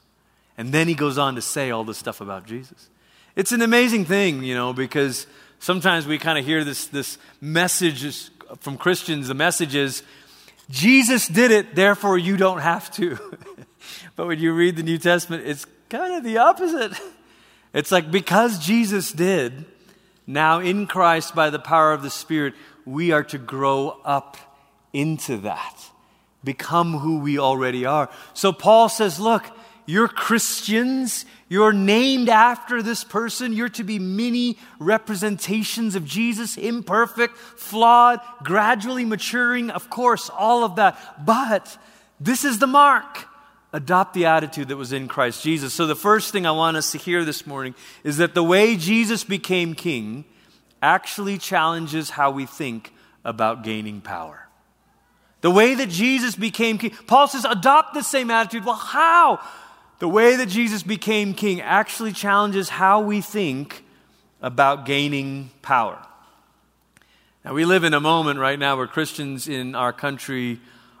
And 0.56 0.72
then 0.72 0.88
he 0.88 0.94
goes 0.94 1.18
on 1.18 1.34
to 1.34 1.42
say 1.42 1.70
all 1.70 1.84
this 1.84 1.98
stuff 1.98 2.20
about 2.20 2.46
Jesus. 2.46 2.88
It's 3.36 3.52
an 3.52 3.62
amazing 3.62 4.06
thing, 4.06 4.42
you 4.42 4.54
know, 4.54 4.72
because 4.72 5.26
sometimes 5.58 6.06
we 6.06 6.18
kind 6.18 6.38
of 6.38 6.44
hear 6.44 6.64
this, 6.64 6.86
this 6.86 7.18
message 7.40 8.30
from 8.60 8.76
Christians. 8.76 9.28
The 9.28 9.34
message 9.34 9.74
is, 9.74 10.02
Jesus 10.70 11.28
did 11.28 11.50
it, 11.50 11.74
therefore 11.74 12.18
you 12.18 12.36
don't 12.36 12.60
have 12.60 12.90
to. 12.92 13.18
but 14.16 14.26
when 14.26 14.38
you 14.38 14.52
read 14.52 14.76
the 14.76 14.82
New 14.82 14.98
Testament, 14.98 15.46
it's 15.46 15.66
kind 15.88 16.14
of 16.14 16.24
the 16.24 16.38
opposite. 16.38 16.92
It's 17.74 17.90
like 17.90 18.10
because 18.10 18.58
Jesus 18.58 19.12
did, 19.12 19.64
now 20.26 20.60
in 20.60 20.86
Christ, 20.86 21.34
by 21.34 21.48
the 21.48 21.58
power 21.58 21.94
of 21.94 22.02
the 22.02 22.10
Spirit, 22.10 22.52
we 22.84 23.12
are 23.12 23.24
to 23.24 23.38
grow 23.38 23.98
up 24.04 24.36
into 24.92 25.38
that, 25.38 25.90
become 26.44 26.98
who 26.98 27.20
we 27.20 27.38
already 27.38 27.86
are. 27.86 28.10
So 28.34 28.52
Paul 28.52 28.90
says, 28.90 29.18
look, 29.18 29.46
you're 29.86 30.08
Christians. 30.08 31.24
You're 31.48 31.72
named 31.72 32.28
after 32.28 32.82
this 32.82 33.04
person. 33.04 33.52
You're 33.52 33.68
to 33.70 33.84
be 33.84 33.98
many 33.98 34.58
representations 34.78 35.94
of 35.96 36.04
Jesus, 36.04 36.56
imperfect, 36.56 37.36
flawed, 37.36 38.20
gradually 38.42 39.04
maturing, 39.04 39.70
of 39.70 39.90
course, 39.90 40.30
all 40.30 40.64
of 40.64 40.76
that. 40.76 41.24
But 41.24 41.76
this 42.20 42.44
is 42.44 42.58
the 42.58 42.66
mark. 42.66 43.26
Adopt 43.72 44.14
the 44.14 44.26
attitude 44.26 44.68
that 44.68 44.76
was 44.76 44.92
in 44.92 45.08
Christ 45.08 45.42
Jesus. 45.42 45.72
So, 45.72 45.86
the 45.86 45.96
first 45.96 46.30
thing 46.30 46.46
I 46.46 46.50
want 46.50 46.76
us 46.76 46.92
to 46.92 46.98
hear 46.98 47.24
this 47.24 47.46
morning 47.46 47.74
is 48.04 48.18
that 48.18 48.34
the 48.34 48.42
way 48.42 48.76
Jesus 48.76 49.24
became 49.24 49.74
king 49.74 50.26
actually 50.82 51.38
challenges 51.38 52.10
how 52.10 52.30
we 52.30 52.44
think 52.44 52.92
about 53.24 53.64
gaining 53.64 54.02
power. 54.02 54.46
The 55.40 55.50
way 55.50 55.74
that 55.74 55.88
Jesus 55.88 56.36
became 56.36 56.78
king, 56.78 56.90
Paul 57.06 57.28
says, 57.28 57.44
adopt 57.44 57.94
the 57.94 58.02
same 58.02 58.30
attitude. 58.30 58.64
Well, 58.64 58.74
how? 58.74 59.40
The 60.02 60.08
way 60.08 60.34
that 60.34 60.46
Jesus 60.46 60.82
became 60.82 61.32
king 61.32 61.60
actually 61.60 62.10
challenges 62.10 62.68
how 62.68 63.02
we 63.02 63.20
think 63.20 63.84
about 64.40 64.84
gaining 64.84 65.52
power. 65.62 65.96
Now, 67.44 67.54
we 67.54 67.64
live 67.64 67.84
in 67.84 67.94
a 67.94 68.00
moment 68.00 68.40
right 68.40 68.58
now 68.58 68.76
where 68.76 68.88
Christians 68.88 69.46
in 69.46 69.76
our 69.76 69.92
country 69.92 70.58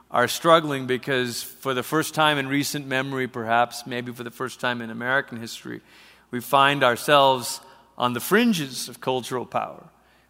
are 0.08 0.28
struggling 0.28 0.86
because, 0.86 1.42
for 1.42 1.74
the 1.74 1.82
first 1.82 2.14
time 2.14 2.38
in 2.38 2.46
recent 2.46 2.86
memory, 2.86 3.26
perhaps, 3.26 3.88
maybe 3.88 4.12
for 4.12 4.22
the 4.22 4.30
first 4.30 4.60
time 4.60 4.80
in 4.80 4.88
American 4.88 5.40
history, 5.40 5.80
we 6.30 6.38
find 6.38 6.84
ourselves 6.84 7.60
on 7.98 8.12
the 8.12 8.20
fringes 8.20 8.88
of 8.88 9.00
cultural 9.00 9.46
power. 9.46 9.82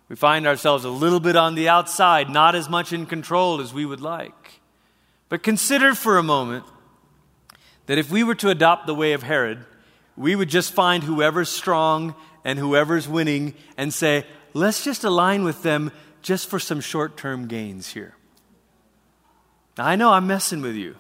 We 0.09 0.17
find 0.17 0.47
ourselves 0.47 0.87
a 0.87 0.91
little 0.91 1.21
bit 1.21 1.37
on 1.37 1.57
the 1.57 1.69
outside, 1.69 2.31
not 2.31 2.55
as 2.55 2.71
much 2.71 2.95
in 2.95 3.05
control 3.05 3.61
as 3.61 3.75
we 3.75 3.85
would 3.85 4.01
like. 4.01 4.63
But 5.29 5.43
consider 5.43 5.95
for 5.95 6.17
a 6.17 6.23
moment 6.23 6.65
that 7.87 7.99
if 7.99 8.11
we 8.11 8.25
were 8.25 8.35
to 8.37 8.49
adopt 8.51 8.87
the 8.87 8.95
way 8.95 9.13
of 9.13 9.23
Herod, 9.23 9.65
we 10.17 10.37
would 10.37 10.49
just 10.49 10.73
find 10.73 11.03
whoever's 11.03 11.49
strong 11.49 12.15
and 12.45 12.59
whoever's 12.59 13.09
winning 13.09 13.55
and 13.77 13.93
say, 13.93 14.25
let's 14.55 14.85
just 14.85 15.05
align 15.05 15.45
with 15.45 15.63
them 15.63 15.93
just 16.23 16.49
for 16.49 16.59
some 16.59 16.81
short 16.81 17.17
term 17.17 17.49
gains 17.49 17.89
here. 17.89 18.15
Now, 19.79 19.87
I 19.87 19.97
know 19.97 20.13
I'm 20.13 20.27
messing 20.27 20.61
with 20.61 20.75
you, 20.75 20.97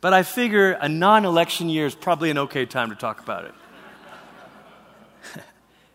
but 0.00 0.12
I 0.12 0.22
figure 0.22 0.72
a 0.72 0.88
non 0.88 1.24
election 1.24 1.68
year 1.68 1.86
is 1.86 1.94
probably 1.94 2.30
an 2.30 2.38
okay 2.38 2.66
time 2.66 2.90
to 2.90 2.96
talk 2.96 3.20
about 3.20 3.44
it. 3.44 3.54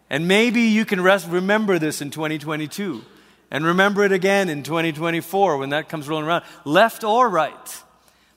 and 0.09 0.27
maybe 0.27 0.61
you 0.61 0.85
can 0.85 1.01
rest, 1.01 1.27
remember 1.27 1.79
this 1.79 2.01
in 2.01 2.11
2022 2.11 3.03
and 3.49 3.65
remember 3.65 4.03
it 4.03 4.11
again 4.11 4.49
in 4.49 4.63
2024 4.63 5.57
when 5.57 5.69
that 5.69 5.89
comes 5.89 6.07
rolling 6.07 6.25
around, 6.25 6.43
left 6.65 7.03
or 7.03 7.29
right. 7.29 7.83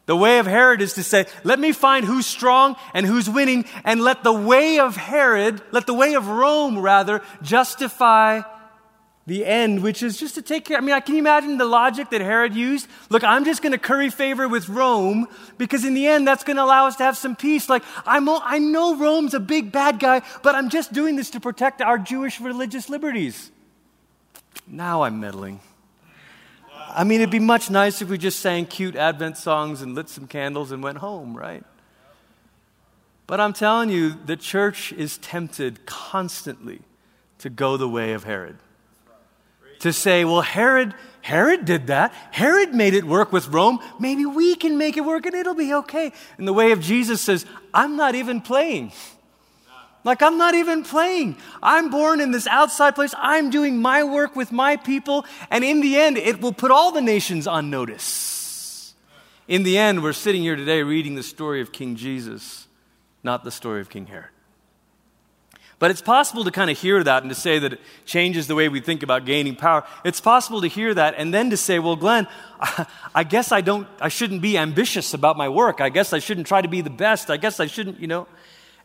The 0.07 0.16
way 0.16 0.38
of 0.38 0.47
Herod 0.47 0.81
is 0.81 0.95
to 0.95 1.03
say, 1.03 1.27
let 1.42 1.59
me 1.59 1.73
find 1.73 2.07
who's 2.07 2.27
strong 2.27 2.77
and 2.95 3.05
who's 3.05 3.29
winning, 3.29 3.64
and 3.85 4.01
let 4.01 4.23
the 4.23 4.33
way 4.33 4.79
of 4.79 4.97
Herod, 4.97 5.61
let 5.73 5.87
the 5.87 5.95
way 5.95 6.14
of 6.14 6.29
Rome 6.29 6.79
rather, 6.79 7.23
justify 7.42 8.42
the 9.27 9.45
end, 9.45 9.83
which 9.83 10.05
is 10.05 10.16
just 10.16 10.37
to 10.37 10.42
take 10.42 10.66
care. 10.66 10.79
I 10.79 10.81
mean, 10.81 10.95
I 10.95 11.01
can 11.01 11.16
imagine 11.16 11.59
the 11.59 11.64
logic 11.64 12.11
that 12.11 12.21
Herod 12.21 12.55
used? 12.55 12.87
Look, 13.11 13.25
I'm 13.25 13.45
just 13.45 13.61
going 13.61 13.73
to 13.73 13.79
curry 13.79 14.09
favor 14.09 14.47
with 14.47 14.69
Rome 14.69 15.27
because 15.59 15.85
in 15.85 15.95
the 15.95 16.07
end, 16.07 16.29
that's 16.29 16.45
going 16.45 16.57
to 16.57 16.62
allow 16.62 16.87
us 16.87 16.95
to 16.97 17.03
have 17.03 17.16
some 17.16 17.35
peace. 17.35 17.69
Like, 17.69 17.83
I'm, 18.07 18.29
I 18.29 18.59
know 18.59 18.95
Rome's 18.95 19.35
a 19.35 19.40
big 19.40 19.73
bad 19.73 19.99
guy, 19.99 20.23
but 20.45 20.55
I'm 20.55 20.69
just 20.69 20.92
doing 20.92 21.16
this 21.16 21.31
to 21.31 21.40
protect 21.40 21.83
our 21.83 21.99
Jewish 21.99 22.40
religious 22.40 22.88
liberties. 22.88 23.51
Now 24.69 25.03
I'm 25.03 25.19
meddling. 25.19 25.59
I 26.96 27.04
mean, 27.04 27.20
it'd 27.20 27.30
be 27.30 27.38
much 27.38 27.68
nicer 27.68 28.06
if 28.06 28.11
we 28.11 28.16
just 28.16 28.40
sang 28.40 28.64
cute 28.64 28.96
Advent 28.96 29.37
songs 29.37 29.82
and 29.82 29.94
lit 29.94 30.09
some 30.09 30.26
candles 30.26 30.72
and 30.72 30.82
went 30.82 30.96
home, 30.96 31.37
right? 31.37 31.62
But 33.26 33.38
I'm 33.38 33.52
telling 33.52 33.90
you, 33.90 34.14
the 34.24 34.37
church 34.37 34.94
is 34.94 35.18
tempted 35.18 35.85
constantly 35.85 36.80
to 37.40 37.50
go 37.50 37.76
the 37.76 37.88
way 37.88 38.14
of 38.14 38.24
Herod. 38.24 38.56
To 39.80 39.92
say, 39.92 40.24
well, 40.24 40.40
Herod, 40.40 40.94
Herod 41.20 41.66
did 41.66 41.88
that. 41.88 42.14
Herod 42.30 42.74
made 42.74 42.94
it 42.94 43.04
work 43.04 43.30
with 43.30 43.48
Rome. 43.48 43.78
Maybe 44.00 44.24
we 44.24 44.54
can 44.54 44.78
make 44.78 44.96
it 44.96 45.04
work 45.04 45.26
and 45.26 45.35
it'll 45.35 45.54
be 45.54 45.74
okay. 45.74 46.12
And 46.38 46.48
the 46.48 46.54
way 46.54 46.72
of 46.72 46.80
Jesus 46.80 47.20
says, 47.20 47.44
I'm 47.74 47.96
not 47.96 48.14
even 48.14 48.40
playing. 48.40 48.92
Like, 50.07 50.23
I'm 50.23 50.38
not 50.38 50.55
even 50.55 50.85
playing. 50.85 51.37
I'm 51.61 51.90
born 51.90 52.21
in 52.21 52.31
this 52.31 52.47
outside 52.47 52.95
place. 52.95 53.12
I'm 53.19 53.51
doing 53.51 53.83
my 53.83 54.05
work 54.05 54.37
with 54.37 54.53
my 54.53 54.77
people. 54.77 55.27
And 55.51 55.64
in 55.64 55.81
the 55.81 55.97
end, 55.97 56.16
it 56.16 56.40
will 56.40 56.53
put 56.53 56.71
all 56.71 56.92
the 56.92 57.01
nations 57.01 57.49
on 57.49 57.71
notice. 57.71 58.95
In 59.49 59.64
the 59.64 59.77
end, 59.77 60.05
we're 60.05 60.12
sitting 60.12 60.42
here 60.42 60.55
today 60.55 60.85
reading 60.85 61.16
the 61.16 61.25
story 61.25 61.61
of 61.61 61.73
King 61.73 61.97
Jesus, 61.97 62.69
not 63.25 63.42
the 63.42 63.51
story 63.51 63.81
of 63.81 63.90
King 63.90 64.07
Herod. 64.07 64.31
But 65.81 65.90
it's 65.90 66.03
possible 66.03 66.45
to 66.45 66.53
kind 66.53 66.71
of 66.71 66.79
hear 66.79 67.03
that 67.03 67.25
and 67.25 67.31
to 67.31 67.35
say 67.35 67.59
that 67.59 67.73
it 67.73 67.81
changes 68.05 68.47
the 68.47 68.55
way 68.55 68.69
we 68.69 68.79
think 68.79 69.03
about 69.03 69.25
gaining 69.25 69.57
power. 69.57 69.85
It's 70.05 70.21
possible 70.21 70.61
to 70.61 70.69
hear 70.69 70.95
that 70.95 71.14
and 71.19 71.35
then 71.35 71.51
to 71.51 71.57
say, 71.57 71.81
well, 71.81 71.97
Glenn, 71.97 72.29
I 73.14 73.25
guess 73.25 73.51
I 73.51 73.61
don't, 73.61 73.88
I 74.01 74.09
shouldn't 74.09 74.40
be 74.40 74.57
ambitious 74.57 75.14
about 75.14 75.37
my 75.37 75.49
work. 75.49 75.81
I 75.81 75.88
guess 75.88 76.12
I 76.12 76.21
shouldn't 76.21 76.47
try 76.47 76.62
to 76.62 76.69
be 76.69 76.81
the 76.81 76.90
best. 76.90 77.29
I 77.29 77.38
guess 77.38 77.59
I 77.59 77.66
shouldn't, 77.66 77.99
you 77.99 78.07
know. 78.07 78.29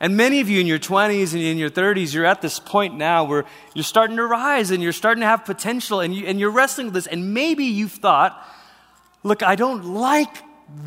And 0.01 0.17
many 0.17 0.39
of 0.39 0.49
you 0.49 0.59
in 0.59 0.65
your 0.65 0.79
20s 0.79 1.33
and 1.33 1.43
in 1.43 1.59
your 1.59 1.69
30s, 1.69 2.11
you're 2.11 2.25
at 2.25 2.41
this 2.41 2.57
point 2.57 2.97
now 2.97 3.23
where 3.23 3.45
you're 3.75 3.83
starting 3.83 4.17
to 4.17 4.25
rise 4.25 4.71
and 4.71 4.81
you're 4.81 4.93
starting 4.93 5.21
to 5.21 5.27
have 5.27 5.45
potential 5.45 5.99
and, 5.99 6.13
you, 6.13 6.25
and 6.25 6.39
you're 6.39 6.49
wrestling 6.49 6.87
with 6.87 6.95
this. 6.95 7.05
And 7.05 7.35
maybe 7.35 7.65
you've 7.65 7.91
thought, 7.91 8.43
look, 9.21 9.43
I 9.43 9.55
don't 9.55 9.85
like 9.85 10.35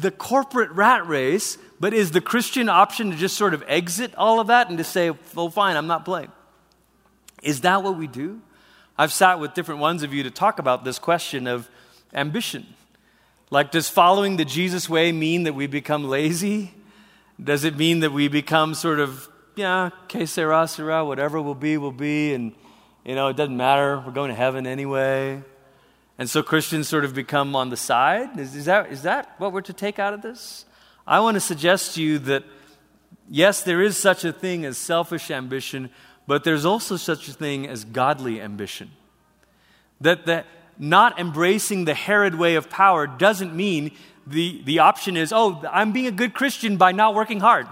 the 0.01 0.11
corporate 0.11 0.73
rat 0.73 1.07
race, 1.07 1.59
but 1.79 1.95
is 1.95 2.11
the 2.11 2.21
Christian 2.21 2.69
option 2.69 3.13
to 3.13 3.17
just 3.17 3.37
sort 3.37 3.55
of 3.55 3.63
exit 3.69 4.13
all 4.17 4.41
of 4.41 4.49
that 4.49 4.69
and 4.69 4.79
to 4.79 4.85
say, 4.85 5.13
well, 5.33 5.49
fine, 5.49 5.77
I'm 5.77 5.87
not 5.87 6.05
playing? 6.05 6.33
Is 7.41 7.61
that 7.61 7.85
what 7.85 7.97
we 7.97 8.09
do? 8.09 8.41
I've 8.99 9.13
sat 9.13 9.39
with 9.39 9.55
different 9.55 9.81
ones 9.81 10.03
of 10.03 10.13
you 10.13 10.25
to 10.25 10.31
talk 10.33 10.59
about 10.59 10.85
this 10.85 10.99
question 10.99 11.47
of 11.47 11.71
ambition. 12.13 12.67
Like, 13.49 13.71
does 13.71 13.89
following 13.89 14.39
the 14.39 14.45
Jesus 14.45 14.89
way 14.89 15.13
mean 15.13 15.45
that 15.45 15.55
we 15.55 15.69
become 15.69 16.03
lazy? 16.03 16.75
Does 17.43 17.65
it 17.65 17.77
mean 17.77 18.01
that 18.01 18.13
we 18.13 18.29
become 18.29 18.75
sort 18.75 19.01
of, 19.01 19.29
yeah, 19.57 19.91
que 20.09 20.27
sera, 20.27 20.69
sera, 20.69 21.05
whatever 21.05 21.41
will 21.43 21.55
be, 21.55 21.77
will 21.77 21.93
be, 21.93 22.33
and, 22.33 22.53
you 23.05 23.15
know, 23.15 23.29
it 23.29 23.37
doesn't 23.37 23.57
matter, 23.57 24.03
we're 24.05 24.13
going 24.13 24.31
to 24.31 24.37
heaven 24.37 24.67
anyway? 24.67 25.43
And 26.17 26.31
so 26.31 26.43
Christians 26.43 26.89
sort 26.89 27.05
of 27.05 27.15
become 27.15 27.57
on 27.57 27.71
the 27.71 27.77
side? 27.77 28.39
Is, 28.39 28.55
is, 28.55 28.67
that, 28.67 28.93
is 28.93 29.03
that 29.03 29.35
what 29.39 29.53
we're 29.53 29.63
to 29.63 29.73
take 29.73 29.99
out 29.99 30.15
of 30.15 30.23
this? 30.23 30.65
I 31.07 31.21
want 31.21 31.35
to 31.35 31.41
suggest 31.41 31.97
to 31.97 32.03
you 32.03 32.19
that, 32.21 32.45
yes, 33.29 33.63
there 33.63 33.83
is 33.83 33.97
such 33.97 34.25
a 34.25 34.33
thing 34.33 34.65
as 34.65 34.79
selfish 34.79 35.31
ambition, 35.31 35.91
but 36.27 36.45
there's 36.45 36.65
also 36.65 36.97
such 36.97 37.29
a 37.29 37.33
thing 37.33 37.67
as 37.67 37.85
godly 37.85 38.41
ambition. 38.41 38.91
That, 40.01 40.27
that 40.27 40.47
not 40.79 41.19
embracing 41.19 41.85
the 41.85 41.95
Herod 41.95 42.37
way 42.37 42.55
of 42.55 42.71
power 42.71 43.07
doesn't 43.07 43.55
mean 43.55 43.91
the, 44.27 44.63
the 44.65 44.79
option 44.79 45.17
is, 45.17 45.33
oh, 45.33 45.63
I'm 45.71 45.93
being 45.93 46.07
a 46.07 46.13
good 46.13 46.35
Christian 46.35 46.77
by 46.77 46.93
not 46.93 47.15
working 47.15 47.41
hard. 47.41 47.67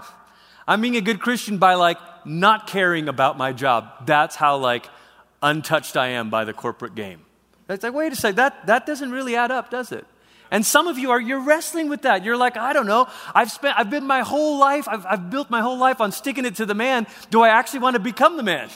I'm 0.67 0.81
being 0.81 0.95
a 0.95 1.01
good 1.01 1.19
Christian 1.19 1.57
by 1.57 1.73
like 1.73 1.97
not 2.25 2.67
caring 2.67 3.09
about 3.09 3.37
my 3.37 3.53
job. 3.53 4.05
That's 4.05 4.35
how 4.35 4.57
like 4.57 4.87
untouched 5.41 5.97
I 5.97 6.09
am 6.09 6.29
by 6.29 6.45
the 6.45 6.53
corporate 6.53 6.95
game. 6.95 7.21
It's 7.69 7.83
like, 7.83 7.93
wait 7.93 8.11
a 8.13 8.15
second, 8.15 8.37
that, 8.37 8.67
that 8.67 8.85
doesn't 8.85 9.11
really 9.11 9.35
add 9.35 9.51
up, 9.51 9.69
does 9.69 9.91
it? 9.91 10.05
And 10.51 10.65
some 10.65 10.87
of 10.87 10.99
you 10.99 11.11
are, 11.11 11.19
you're 11.19 11.39
wrestling 11.39 11.89
with 11.89 12.03
that. 12.03 12.23
You're 12.23 12.37
like, 12.37 12.57
I 12.57 12.73
don't 12.73 12.85
know. 12.85 13.07
I've 13.33 13.49
spent, 13.49 13.77
I've 13.77 13.89
been 13.89 14.05
my 14.05 14.21
whole 14.21 14.59
life, 14.59 14.87
I've, 14.87 15.05
I've 15.05 15.29
built 15.29 15.49
my 15.49 15.61
whole 15.61 15.77
life 15.77 15.99
on 15.99 16.11
sticking 16.11 16.45
it 16.45 16.55
to 16.57 16.65
the 16.65 16.75
man. 16.75 17.07
Do 17.31 17.41
I 17.41 17.49
actually 17.49 17.79
want 17.79 17.95
to 17.95 17.99
become 17.99 18.37
the 18.37 18.43
man? 18.43 18.69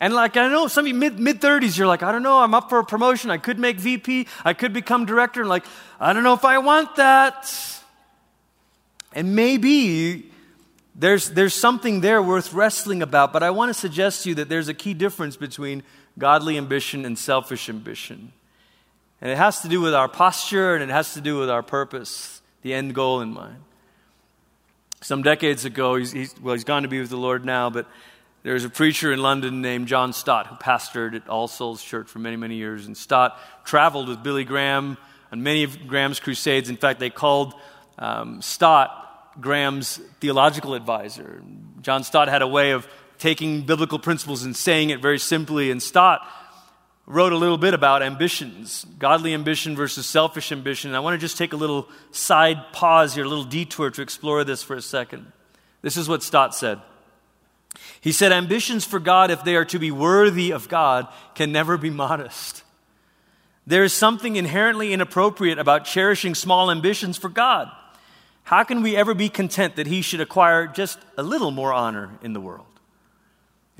And 0.00 0.14
like, 0.14 0.38
I 0.38 0.48
know 0.48 0.66
some 0.66 0.86
of 0.86 0.88
you 0.88 0.94
mid, 0.94 1.20
mid 1.20 1.40
30s, 1.42 1.76
you're 1.76 1.86
like, 1.86 2.02
I 2.02 2.10
don't 2.10 2.22
know, 2.22 2.38
I'm 2.38 2.54
up 2.54 2.70
for 2.70 2.78
a 2.78 2.84
promotion. 2.84 3.30
I 3.30 3.36
could 3.36 3.58
make 3.58 3.78
VP. 3.78 4.26
I 4.44 4.54
could 4.54 4.72
become 4.72 5.04
director. 5.04 5.40
And 5.42 5.50
like, 5.50 5.66
I 6.00 6.14
don't 6.14 6.22
know 6.22 6.32
if 6.32 6.44
I 6.44 6.58
want 6.58 6.96
that. 6.96 7.52
And 9.12 9.36
maybe 9.36 10.30
there's, 10.94 11.30
there's 11.30 11.54
something 11.54 12.00
there 12.00 12.22
worth 12.22 12.54
wrestling 12.54 13.02
about, 13.02 13.32
but 13.32 13.42
I 13.42 13.50
want 13.50 13.68
to 13.68 13.74
suggest 13.74 14.22
to 14.22 14.30
you 14.30 14.34
that 14.36 14.48
there's 14.48 14.68
a 14.68 14.74
key 14.74 14.94
difference 14.94 15.36
between 15.36 15.82
godly 16.18 16.56
ambition 16.56 17.04
and 17.04 17.18
selfish 17.18 17.68
ambition. 17.68 18.32
And 19.20 19.30
it 19.30 19.36
has 19.36 19.60
to 19.60 19.68
do 19.68 19.82
with 19.82 19.94
our 19.94 20.08
posture 20.08 20.74
and 20.74 20.82
it 20.82 20.90
has 20.90 21.12
to 21.12 21.20
do 21.20 21.38
with 21.38 21.50
our 21.50 21.62
purpose, 21.62 22.40
the 22.62 22.72
end 22.72 22.94
goal 22.94 23.20
in 23.20 23.34
mind. 23.34 23.58
Some 25.02 25.22
decades 25.22 25.64
ago, 25.64 25.96
he's, 25.96 26.12
he's, 26.12 26.34
well, 26.40 26.54
he's 26.54 26.64
gone 26.64 26.82
to 26.82 26.88
be 26.88 27.00
with 27.00 27.10
the 27.10 27.16
Lord 27.16 27.44
now, 27.44 27.70
but 27.70 27.86
there's 28.42 28.64
a 28.64 28.70
preacher 28.70 29.12
in 29.12 29.20
London 29.20 29.60
named 29.60 29.86
John 29.86 30.12
Stott 30.12 30.46
who 30.46 30.56
pastored 30.56 31.14
at 31.14 31.28
All 31.28 31.46
Souls 31.46 31.82
Church 31.82 32.08
for 32.08 32.20
many, 32.20 32.36
many 32.36 32.56
years. 32.56 32.86
And 32.86 32.96
Stott 32.96 33.38
traveled 33.64 34.08
with 34.08 34.22
Billy 34.22 34.44
Graham 34.44 34.96
on 35.30 35.42
many 35.42 35.62
of 35.62 35.86
Graham's 35.86 36.20
crusades. 36.20 36.70
In 36.70 36.76
fact, 36.76 37.00
they 37.00 37.10
called 37.10 37.54
um, 37.98 38.40
Stott 38.40 39.40
Graham's 39.40 39.98
theological 40.20 40.74
advisor. 40.74 41.42
John 41.82 42.02
Stott 42.02 42.28
had 42.28 42.40
a 42.40 42.48
way 42.48 42.70
of 42.70 42.88
taking 43.18 43.62
biblical 43.62 43.98
principles 43.98 44.42
and 44.42 44.56
saying 44.56 44.88
it 44.88 45.02
very 45.02 45.18
simply. 45.18 45.70
And 45.70 45.82
Stott 45.82 46.26
wrote 47.06 47.32
a 47.32 47.36
little 47.36 47.58
bit 47.58 47.74
about 47.74 48.02
ambitions, 48.02 48.86
godly 48.98 49.34
ambition 49.34 49.76
versus 49.76 50.06
selfish 50.06 50.50
ambition. 50.50 50.90
And 50.90 50.96
I 50.96 51.00
want 51.00 51.14
to 51.14 51.18
just 51.18 51.36
take 51.36 51.52
a 51.52 51.56
little 51.56 51.88
side 52.10 52.72
pause 52.72 53.14
here, 53.14 53.24
a 53.24 53.28
little 53.28 53.44
detour 53.44 53.90
to 53.90 54.00
explore 54.00 54.44
this 54.44 54.62
for 54.62 54.76
a 54.76 54.82
second. 54.82 55.30
This 55.82 55.98
is 55.98 56.08
what 56.08 56.22
Stott 56.22 56.54
said. 56.54 56.80
He 58.00 58.12
said, 58.12 58.32
Ambitions 58.32 58.84
for 58.84 58.98
God, 58.98 59.30
if 59.30 59.44
they 59.44 59.56
are 59.56 59.64
to 59.66 59.78
be 59.78 59.90
worthy 59.90 60.52
of 60.52 60.68
God, 60.68 61.08
can 61.34 61.52
never 61.52 61.76
be 61.76 61.90
modest. 61.90 62.62
There 63.66 63.84
is 63.84 63.92
something 63.92 64.36
inherently 64.36 64.92
inappropriate 64.92 65.58
about 65.58 65.84
cherishing 65.84 66.34
small 66.34 66.70
ambitions 66.70 67.16
for 67.16 67.28
God. 67.28 67.70
How 68.44 68.64
can 68.64 68.82
we 68.82 68.96
ever 68.96 69.14
be 69.14 69.28
content 69.28 69.76
that 69.76 69.86
He 69.86 70.02
should 70.02 70.20
acquire 70.20 70.66
just 70.66 70.98
a 71.16 71.22
little 71.22 71.50
more 71.50 71.72
honor 71.72 72.18
in 72.22 72.32
the 72.32 72.40
world? 72.40 72.66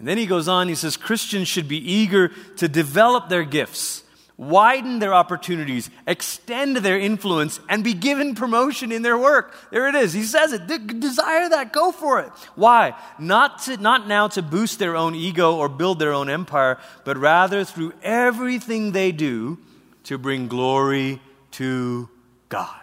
And 0.01 0.09
then 0.09 0.17
he 0.17 0.25
goes 0.25 0.49
on, 0.49 0.69
he 0.69 0.75
says 0.75 0.97
Christians 0.97 1.47
should 1.47 1.69
be 1.69 1.77
eager 1.77 2.29
to 2.57 2.69
develop 2.69 3.29
their 3.29 3.45
gifts, 3.45 4.03
widen 4.41 5.01
their 5.01 5.13
opportunities, 5.13 5.91
extend 6.07 6.79
their 6.79 6.99
influence, 6.99 7.61
and 7.69 7.85
be 7.85 7.93
given 7.93 8.35
promotion 8.35 8.91
in 8.91 9.03
their 9.03 9.19
work. 9.19 9.55
There 9.71 9.87
it 9.87 9.95
is. 9.95 10.15
He 10.15 10.23
says 10.23 10.55
it. 10.55 10.67
De- 10.67 10.79
desire 10.79 11.51
that. 11.51 11.75
Go 11.75 11.93
for 11.93 12.21
it. 12.21 12.31
Why? 12.55 12.95
Not, 13.19 13.63
to, 13.65 13.77
not 13.77 14.09
now 14.09 14.29
to 14.29 14.41
boost 14.41 14.79
their 14.79 14.97
own 14.97 15.15
ego 15.15 15.57
or 15.57 15.69
build 15.69 15.99
their 15.99 16.15
own 16.15 16.31
empire, 16.31 16.79
but 17.05 17.19
rather 17.19 17.65
through 17.65 17.93
everything 18.03 18.93
they 18.93 19.13
do 19.13 19.59
to 20.05 20.17
bring 20.17 20.49
glory 20.49 21.21
to 21.53 22.09
God. 22.49 22.81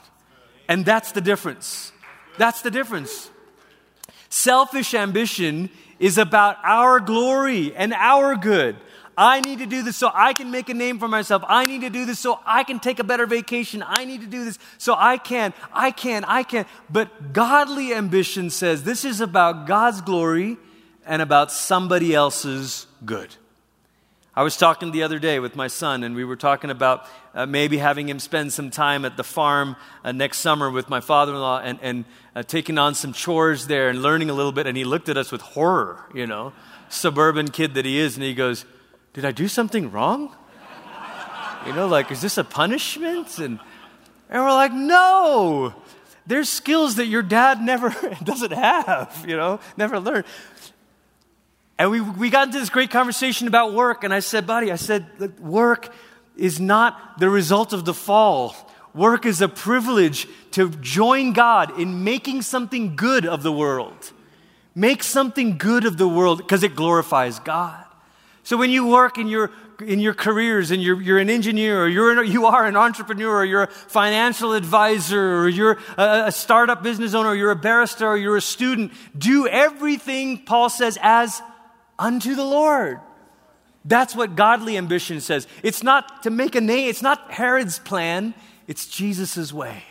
And 0.70 0.86
that's 0.86 1.12
the 1.12 1.22
difference. 1.22 1.92
That's 2.38 2.62
the 2.62 2.70
difference. 2.70 3.32
Selfish 4.30 4.94
ambition 4.94 5.72
is 5.98 6.20
about 6.20 6.58
our 6.64 7.00
glory 7.00 7.76
and 7.76 7.94
our 7.94 8.36
good. 8.36 8.76
I 9.18 9.42
need 9.42 9.60
to 9.60 9.66
do 9.66 9.82
this 9.82 9.98
so 9.98 10.12
I 10.14 10.34
can 10.34 10.52
make 10.52 10.70
a 10.70 10.76
name 10.76 11.00
for 11.00 11.08
myself. 11.08 11.44
I 11.48 11.66
need 11.66 11.82
to 11.82 11.90
do 11.90 12.06
this 12.06 12.20
so 12.20 12.40
I 12.46 12.64
can 12.64 12.80
take 12.80 13.00
a 13.00 13.04
better 13.04 13.26
vacation. 13.26 13.84
I 13.86 14.06
need 14.06 14.22
to 14.22 14.28
do 14.28 14.46
this 14.46 14.60
so 14.78 14.96
I 14.96 15.18
can, 15.18 15.56
I 15.74 15.90
can, 15.90 16.24
I 16.26 16.44
can. 16.44 16.68
But 16.88 17.34
godly 17.34 17.96
ambition 17.96 18.52
says 18.52 18.84
this 18.84 19.04
is 19.04 19.20
about 19.20 19.66
God's 19.66 20.02
glory 20.02 20.58
and 21.04 21.22
about 21.22 21.52
somebody 21.52 22.14
else's 22.14 22.86
good. 23.06 23.36
I 24.36 24.44
was 24.44 24.56
talking 24.56 24.92
the 24.92 25.02
other 25.02 25.18
day 25.18 25.40
with 25.40 25.56
my 25.56 25.66
son, 25.66 26.04
and 26.04 26.14
we 26.14 26.24
were 26.24 26.36
talking 26.36 26.70
about 26.70 27.08
uh, 27.34 27.48
maybe 27.48 27.80
having 27.80 28.08
him 28.08 28.20
spend 28.20 28.54
some 28.54 28.70
time 28.70 29.04
at 29.04 29.18
the 29.18 29.24
farm 29.24 29.76
uh, 30.04 30.12
next 30.12 30.38
summer 30.40 30.70
with 30.70 30.90
my 30.90 31.00
father 31.00 31.34
in 31.34 31.40
law 31.40 31.60
and, 31.60 31.80
and 31.82 32.06
uh, 32.36 32.44
taking 32.44 32.78
on 32.78 32.94
some 32.94 33.14
chores 33.14 33.66
there 33.66 33.90
and 33.90 34.04
learning 34.04 34.30
a 34.30 34.34
little 34.36 34.52
bit. 34.52 34.68
And 34.68 34.78
he 34.78 34.84
looked 34.84 35.10
at 35.10 35.18
us 35.18 35.32
with 35.32 35.42
horror, 35.42 36.06
you 36.14 36.28
know, 36.28 36.54
suburban 36.88 37.48
kid 37.48 37.74
that 37.74 37.86
he 37.86 37.98
is, 37.98 38.16
and 38.16 38.24
he 38.24 38.36
goes, 38.36 38.64
Did 39.18 39.26
I 39.26 39.32
do 39.32 39.48
something 39.48 39.90
wrong? 39.90 40.36
You 41.66 41.74
know, 41.74 41.88
like, 41.88 42.12
is 42.12 42.22
this 42.22 42.38
a 42.38 42.44
punishment? 42.44 43.40
And, 43.40 43.60
and 44.30 44.44
we're 44.44 44.52
like, 44.52 44.72
No. 44.72 45.74
There's 46.28 46.48
skills 46.48 46.98
that 46.98 47.08
your 47.08 47.24
dad 47.24 47.60
never 47.60 47.90
doesn't 48.24 48.54
have, 48.54 49.26
you 49.28 49.36
know, 49.36 49.60
never 49.76 50.00
learned. 50.00 50.26
And 51.80 51.90
we, 51.90 52.00
we 52.00 52.30
got 52.30 52.46
into 52.46 52.60
this 52.60 52.70
great 52.70 52.92
conversation 52.92 53.48
about 53.48 53.74
work, 53.74 54.04
and 54.04 54.14
I 54.14 54.20
said, 54.20 54.46
buddy, 54.46 54.72
I 54.72 54.76
said, 54.76 55.40
work 55.40 55.92
is 56.36 56.60
not 56.60 57.20
the 57.20 57.32
result 57.32 57.74
of 57.74 57.86
the 57.86 57.96
fall. 57.96 58.56
Work 58.94 59.26
is 59.26 59.42
a 59.42 59.50
privilege 59.50 60.28
to 60.52 60.70
join 60.70 61.34
God 61.34 61.80
in 61.80 62.04
making 62.04 62.44
something 62.44 62.96
good 62.96 63.26
of 63.26 63.42
the 63.42 63.52
world. 63.52 64.12
Make 64.76 65.02
something 65.02 65.58
good 65.58 65.86
of 65.86 65.98
the 65.98 66.08
world 66.08 66.38
because 66.38 66.62
it 66.62 66.76
glorifies 66.76 67.40
God. 67.40 67.87
So 68.48 68.56
when 68.56 68.70
you 68.70 68.88
work 68.88 69.18
in 69.18 69.28
your 69.28 69.52
in 69.86 70.00
your 70.00 70.14
careers 70.14 70.72
and 70.72 70.82
you're, 70.82 71.02
you're 71.02 71.18
an 71.18 71.30
engineer 71.30 71.84
or 71.84 71.88
you're 71.90 72.18
an, 72.18 72.32
you 72.32 72.46
are 72.46 72.66
an 72.66 72.78
entrepreneur 72.78 73.40
or 73.40 73.44
you're 73.44 73.64
a 73.64 73.68
financial 73.68 74.54
advisor 74.54 75.40
or 75.40 75.50
you're 75.50 75.78
a, 75.98 76.28
a 76.28 76.32
startup 76.32 76.82
business 76.82 77.14
owner 77.14 77.28
or 77.28 77.36
you're 77.36 77.52
a 77.52 77.58
barrister 77.58 78.08
or 78.08 78.16
you're 78.16 78.38
a 78.38 78.42
student, 78.42 78.94
do 79.18 79.50
everything, 79.50 80.46
Paul 80.46 80.70
says, 80.70 80.98
as 81.02 81.42
unto 82.00 82.36
the 82.36 82.46
Lord. 82.46 83.02
That's 83.84 84.16
what 84.16 84.38
godly 84.38 84.78
ambition 84.78 85.20
says. 85.20 85.46
It's 85.62 85.84
not 85.84 86.24
to 86.24 86.30
make 86.30 86.56
a 86.56 86.62
name, 86.62 86.90
it's 86.90 87.02
not 87.02 87.30
Herod's 87.30 87.80
plan, 87.80 88.34
it's 88.66 88.88
Jesus' 88.88 89.52
way. 89.52 89.84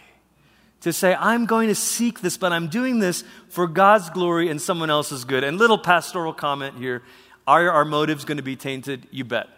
To 0.80 0.94
say, 0.94 1.14
I'm 1.14 1.44
going 1.44 1.68
to 1.68 1.74
seek 1.74 2.22
this, 2.22 2.38
but 2.38 2.54
I'm 2.54 2.68
doing 2.68 3.00
this 3.00 3.22
for 3.50 3.66
God's 3.66 4.08
glory 4.08 4.48
and 4.48 4.62
someone 4.62 4.88
else's 4.88 5.26
good. 5.26 5.44
And 5.44 5.58
little 5.58 5.78
pastoral 5.78 6.32
comment 6.32 6.78
here 6.78 7.02
are 7.46 7.70
our 7.70 7.84
motives 7.84 8.24
going 8.24 8.36
to 8.36 8.42
be 8.42 8.56
tainted? 8.56 9.06
You 9.10 9.24
bet. 9.24 9.48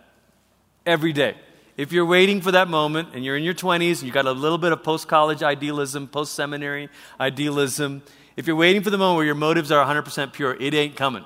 Every 0.84 1.12
day. 1.12 1.36
If 1.76 1.92
you're 1.92 2.06
waiting 2.06 2.40
for 2.40 2.50
that 2.52 2.68
moment 2.68 3.10
and 3.14 3.24
you're 3.24 3.36
in 3.36 3.44
your 3.44 3.54
20s 3.54 3.98
and 3.98 4.02
you 4.02 4.10
got 4.10 4.26
a 4.26 4.32
little 4.32 4.58
bit 4.58 4.72
of 4.72 4.82
post 4.82 5.06
college 5.06 5.44
idealism, 5.44 6.08
post 6.08 6.34
seminary 6.34 6.88
idealism, 7.20 8.02
if 8.36 8.46
you're 8.46 8.56
waiting 8.56 8.82
for 8.82 8.90
the 8.90 8.98
moment 8.98 9.16
where 9.16 9.26
your 9.26 9.34
motives 9.34 9.70
are 9.70 9.84
100% 9.84 10.32
pure, 10.32 10.56
it 10.58 10.74
ain't 10.74 10.96
coming. 10.96 11.24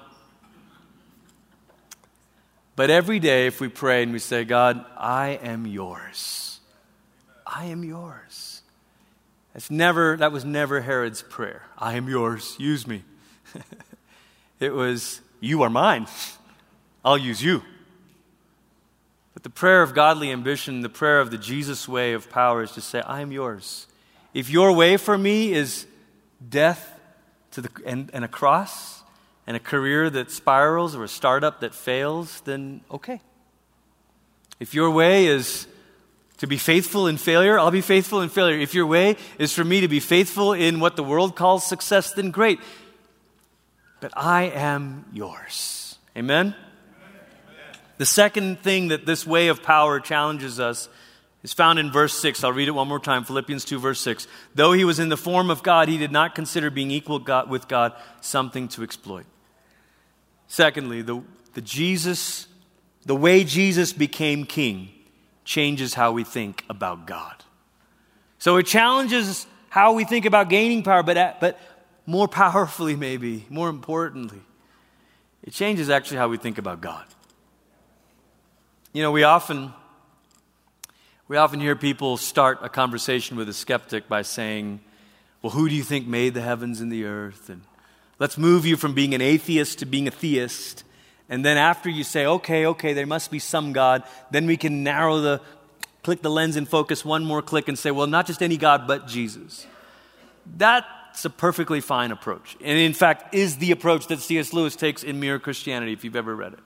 But 2.74 2.90
every 2.90 3.18
day, 3.18 3.46
if 3.46 3.60
we 3.60 3.68
pray 3.68 4.02
and 4.02 4.12
we 4.12 4.18
say, 4.18 4.44
God, 4.44 4.84
I 4.96 5.38
am 5.42 5.66
yours, 5.66 6.60
I 7.46 7.66
am 7.66 7.84
yours. 7.84 8.62
That's 9.52 9.70
never, 9.70 10.16
that 10.16 10.32
was 10.32 10.44
never 10.44 10.80
Herod's 10.80 11.20
prayer. 11.22 11.62
I 11.76 11.94
am 11.94 12.08
yours, 12.08 12.56
use 12.58 12.86
me. 12.86 13.04
it 14.60 14.72
was, 14.72 15.20
You 15.40 15.62
are 15.62 15.70
mine, 15.70 16.06
I'll 17.04 17.18
use 17.18 17.42
you. 17.42 17.62
But 19.34 19.42
the 19.42 19.50
prayer 19.50 19.82
of 19.82 19.94
godly 19.94 20.30
ambition, 20.30 20.82
the 20.82 20.88
prayer 20.88 21.20
of 21.20 21.30
the 21.30 21.38
Jesus 21.38 21.88
way 21.88 22.12
of 22.12 22.30
power 22.30 22.62
is 22.62 22.72
to 22.72 22.80
say, 22.80 23.00
I 23.00 23.20
am 23.20 23.32
yours. 23.32 23.86
If 24.34 24.50
your 24.50 24.72
way 24.72 24.96
for 24.96 25.16
me 25.16 25.52
is 25.52 25.86
death 26.46 27.00
to 27.52 27.62
the, 27.62 27.70
and, 27.84 28.10
and 28.12 28.24
a 28.24 28.28
cross, 28.28 29.02
and 29.46 29.56
a 29.56 29.60
career 29.60 30.08
that 30.10 30.30
spirals 30.30 30.94
or 30.94 31.04
a 31.04 31.08
startup 31.08 31.60
that 31.60 31.74
fails, 31.74 32.40
then 32.42 32.80
okay. 32.90 33.20
If 34.60 34.74
your 34.74 34.90
way 34.90 35.26
is 35.26 35.66
to 36.38 36.46
be 36.46 36.56
faithful 36.56 37.08
in 37.08 37.16
failure, 37.16 37.58
I'll 37.58 37.70
be 37.70 37.80
faithful 37.80 38.20
in 38.20 38.28
failure. 38.28 38.58
If 38.58 38.74
your 38.74 38.86
way 38.86 39.16
is 39.38 39.52
for 39.52 39.64
me 39.64 39.80
to 39.80 39.88
be 39.88 40.00
faithful 40.00 40.52
in 40.52 40.80
what 40.80 40.96
the 40.96 41.02
world 41.02 41.34
calls 41.34 41.66
success, 41.66 42.12
then 42.12 42.30
great. 42.30 42.60
But 44.00 44.12
I 44.16 44.44
am 44.44 45.06
yours. 45.12 45.98
Amen? 46.16 46.54
The 47.98 48.06
second 48.06 48.60
thing 48.60 48.88
that 48.88 49.06
this 49.06 49.26
way 49.26 49.48
of 49.48 49.62
power 49.62 50.00
challenges 50.00 50.58
us 50.58 50.88
is 51.42 51.52
found 51.52 51.78
in 51.78 51.90
verse 51.90 52.18
6. 52.18 52.44
I'll 52.44 52.52
read 52.52 52.68
it 52.68 52.72
one 52.72 52.88
more 52.88 53.00
time 53.00 53.24
Philippians 53.24 53.64
2, 53.64 53.78
verse 53.78 54.00
6. 54.00 54.26
Though 54.54 54.72
he 54.72 54.84
was 54.84 54.98
in 54.98 55.08
the 55.08 55.16
form 55.16 55.50
of 55.50 55.62
God, 55.62 55.88
he 55.88 55.98
did 55.98 56.12
not 56.12 56.34
consider 56.34 56.70
being 56.70 56.90
equal 56.90 57.18
God, 57.18 57.50
with 57.50 57.68
God 57.68 57.92
something 58.20 58.68
to 58.68 58.82
exploit. 58.82 59.26
Secondly, 60.46 61.02
the, 61.02 61.22
the 61.54 61.60
Jesus, 61.60 62.46
the 63.04 63.16
way 63.16 63.44
Jesus 63.44 63.92
became 63.92 64.44
king 64.44 64.90
changes 65.44 65.94
how 65.94 66.12
we 66.12 66.24
think 66.24 66.64
about 66.68 67.06
God. 67.06 67.42
So 68.38 68.56
it 68.56 68.66
challenges 68.66 69.46
how 69.68 69.94
we 69.94 70.04
think 70.04 70.26
about 70.26 70.48
gaining 70.48 70.82
power, 70.82 71.02
but, 71.02 71.40
but 71.40 71.58
more 72.06 72.28
powerfully, 72.42 72.96
maybe, 72.96 73.46
more 73.48 73.68
importantly, 73.68 74.42
it 75.42 75.52
changes 75.52 75.90
actually 75.90 76.18
how 76.18 76.28
we 76.28 76.36
think 76.36 76.58
about 76.58 76.80
God. 76.80 77.04
You 78.92 79.02
know, 79.02 79.10
we 79.10 79.22
often 79.22 79.72
We 81.26 81.38
often 81.38 81.60
hear 81.60 81.74
people 81.74 82.18
start 82.18 82.58
a 82.60 82.68
conversation 82.68 83.38
with 83.38 83.48
a 83.48 83.54
skeptic 83.54 84.06
by 84.06 84.20
saying, 84.20 84.80
Well, 85.40 85.52
who 85.52 85.66
do 85.66 85.74
you 85.74 85.82
think 85.82 86.06
made 86.06 86.34
the 86.34 86.42
heavens 86.42 86.82
and 86.82 86.92
the 86.92 87.06
earth? 87.06 87.48
And 87.48 87.62
let's 88.18 88.36
move 88.36 88.66
you 88.66 88.76
from 88.76 88.92
being 88.92 89.14
an 89.14 89.22
atheist 89.22 89.78
to 89.78 89.86
being 89.86 90.06
a 90.06 90.10
theist. 90.10 90.84
And 91.30 91.42
then 91.42 91.56
after 91.56 91.88
you 91.88 92.04
say, 92.04 92.26
Okay, 92.26 92.66
okay, 92.66 92.92
there 92.92 93.06
must 93.06 93.30
be 93.30 93.38
some 93.38 93.72
God, 93.72 94.02
then 94.30 94.46
we 94.46 94.58
can 94.58 94.82
narrow 94.82 95.20
the, 95.20 95.40
click 96.02 96.20
the 96.20 96.30
lens 96.30 96.56
and 96.56 96.68
focus 96.68 97.02
one 97.02 97.24
more 97.24 97.40
click 97.40 97.68
and 97.68 97.78
say, 97.78 97.90
Well, 97.90 98.06
not 98.06 98.26
just 98.26 98.42
any 98.42 98.58
God, 98.58 98.86
but 98.86 99.08
Jesus. 99.08 99.66
That's 100.44 101.24
a 101.24 101.30
perfectly 101.30 101.80
fine 101.80 102.12
approach. 102.12 102.58
And 102.60 102.78
in 102.78 102.92
fact, 102.92 103.34
is 103.34 103.56
the 103.56 103.70
approach 103.70 104.08
that 104.08 104.20
C.S. 104.20 104.52
Lewis 104.52 104.76
takes 104.76 105.02
in 105.02 105.18
Mere 105.18 105.38
Christianity, 105.38 105.94
if 105.94 106.04
you've 106.04 106.16
ever 106.16 106.36
read 106.36 106.52
it. 106.52 106.58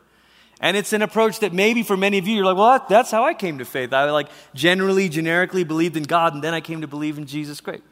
And 0.60 0.76
it's 0.76 0.92
an 0.92 1.02
approach 1.02 1.40
that 1.40 1.52
maybe 1.52 1.82
for 1.82 1.96
many 1.96 2.18
of 2.18 2.26
you, 2.26 2.36
you're 2.36 2.44
like, 2.44 2.56
well, 2.56 2.84
that's 2.88 3.10
how 3.10 3.24
I 3.24 3.34
came 3.34 3.58
to 3.58 3.64
faith. 3.64 3.92
I 3.92 4.10
like 4.10 4.28
generally, 4.54 5.08
generically 5.08 5.64
believed 5.64 5.96
in 5.96 6.04
God, 6.04 6.32
and 6.32 6.42
then 6.42 6.54
I 6.54 6.60
came 6.60 6.80
to 6.80 6.86
believe 6.86 7.18
in 7.18 7.26
Jesus. 7.26 7.60
Great. 7.60 7.82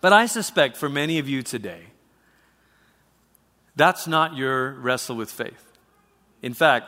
But 0.00 0.12
I 0.12 0.26
suspect 0.26 0.76
for 0.76 0.88
many 0.88 1.18
of 1.18 1.28
you 1.28 1.42
today, 1.42 1.82
that's 3.76 4.06
not 4.06 4.36
your 4.36 4.72
wrestle 4.72 5.16
with 5.16 5.30
faith. 5.30 5.72
In 6.42 6.54
fact, 6.54 6.86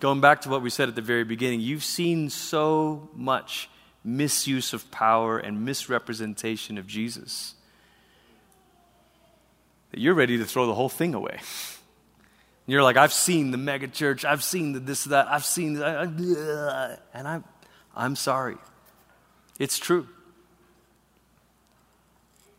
going 0.00 0.20
back 0.20 0.42
to 0.42 0.48
what 0.48 0.60
we 0.60 0.68
said 0.68 0.88
at 0.88 0.94
the 0.94 1.02
very 1.02 1.24
beginning, 1.24 1.60
you've 1.60 1.84
seen 1.84 2.28
so 2.28 3.08
much 3.14 3.70
misuse 4.04 4.72
of 4.72 4.90
power 4.90 5.38
and 5.38 5.64
misrepresentation 5.64 6.76
of 6.76 6.86
Jesus 6.86 7.54
that 9.90 10.00
you're 10.00 10.14
ready 10.14 10.38
to 10.38 10.44
throw 10.44 10.66
the 10.66 10.74
whole 10.74 10.88
thing 10.88 11.14
away. 11.14 11.40
you're 12.66 12.82
like, 12.82 12.96
I've 12.96 13.12
seen 13.12 13.50
the 13.50 13.58
mega 13.58 13.88
church, 13.88 14.24
I've 14.24 14.44
seen 14.44 14.72
the 14.72 14.80
this, 14.80 15.04
that, 15.04 15.28
I've 15.28 15.44
seen, 15.44 15.74
the, 15.74 16.98
and 17.12 17.26
I'm, 17.26 17.44
I'm 17.96 18.16
sorry. 18.16 18.56
It's 19.58 19.78
true. 19.78 20.06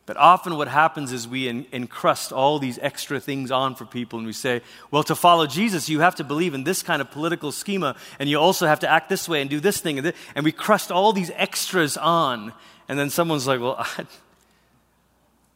But 0.05 0.17
often 0.17 0.57
what 0.57 0.67
happens 0.67 1.13
is 1.13 1.27
we 1.27 1.47
encrust 1.47 2.33
all 2.33 2.59
these 2.59 2.77
extra 2.81 3.19
things 3.19 3.49
on 3.49 3.75
for 3.75 3.85
people 3.85 4.19
and 4.19 4.25
we 4.25 4.33
say, 4.33 4.61
well, 4.89 5.03
to 5.03 5.15
follow 5.15 5.47
Jesus, 5.47 5.87
you 5.87 6.01
have 6.01 6.15
to 6.15 6.23
believe 6.23 6.53
in 6.53 6.65
this 6.65 6.83
kind 6.83 7.01
of 7.01 7.11
political 7.11 7.51
schema 7.51 7.95
and 8.19 8.27
you 8.27 8.37
also 8.37 8.67
have 8.67 8.81
to 8.81 8.89
act 8.89 9.07
this 9.07 9.29
way 9.29 9.39
and 9.39 9.49
do 9.49 9.59
this 9.59 9.79
thing. 9.79 9.99
And, 9.99 10.13
and 10.35 10.43
we 10.43 10.51
crust 10.51 10.91
all 10.91 11.13
these 11.13 11.31
extras 11.35 11.95
on. 11.95 12.51
And 12.89 12.99
then 12.99 13.09
someone's 13.09 13.47
like, 13.47 13.61
well, 13.61 13.75
I, 13.79 14.05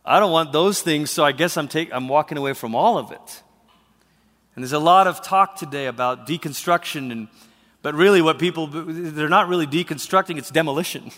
I 0.06 0.20
don't 0.20 0.32
want 0.32 0.54
those 0.54 0.82
things, 0.82 1.10
so 1.10 1.26
I 1.26 1.32
guess 1.32 1.58
I'm, 1.58 1.68
take, 1.68 1.92
I'm 1.92 2.08
walking 2.08 2.38
away 2.38 2.54
from 2.54 2.76
all 2.76 2.98
of 2.98 3.12
it. 3.12 3.44
And 4.56 4.64
there's 4.64 4.74
a 4.74 4.80
lot 4.80 5.08
of 5.08 5.22
talk 5.22 5.58
today 5.58 5.88
about 5.88 6.28
deconstruction, 6.28 7.12
and, 7.12 7.28
but 7.82 7.94
really 7.94 8.22
what 8.22 8.40
people, 8.40 8.68
they're 8.68 9.30
not 9.30 9.50
really 9.50 9.68
deconstructing, 9.68 10.38
it's 10.38 10.50
demolition. 10.50 11.12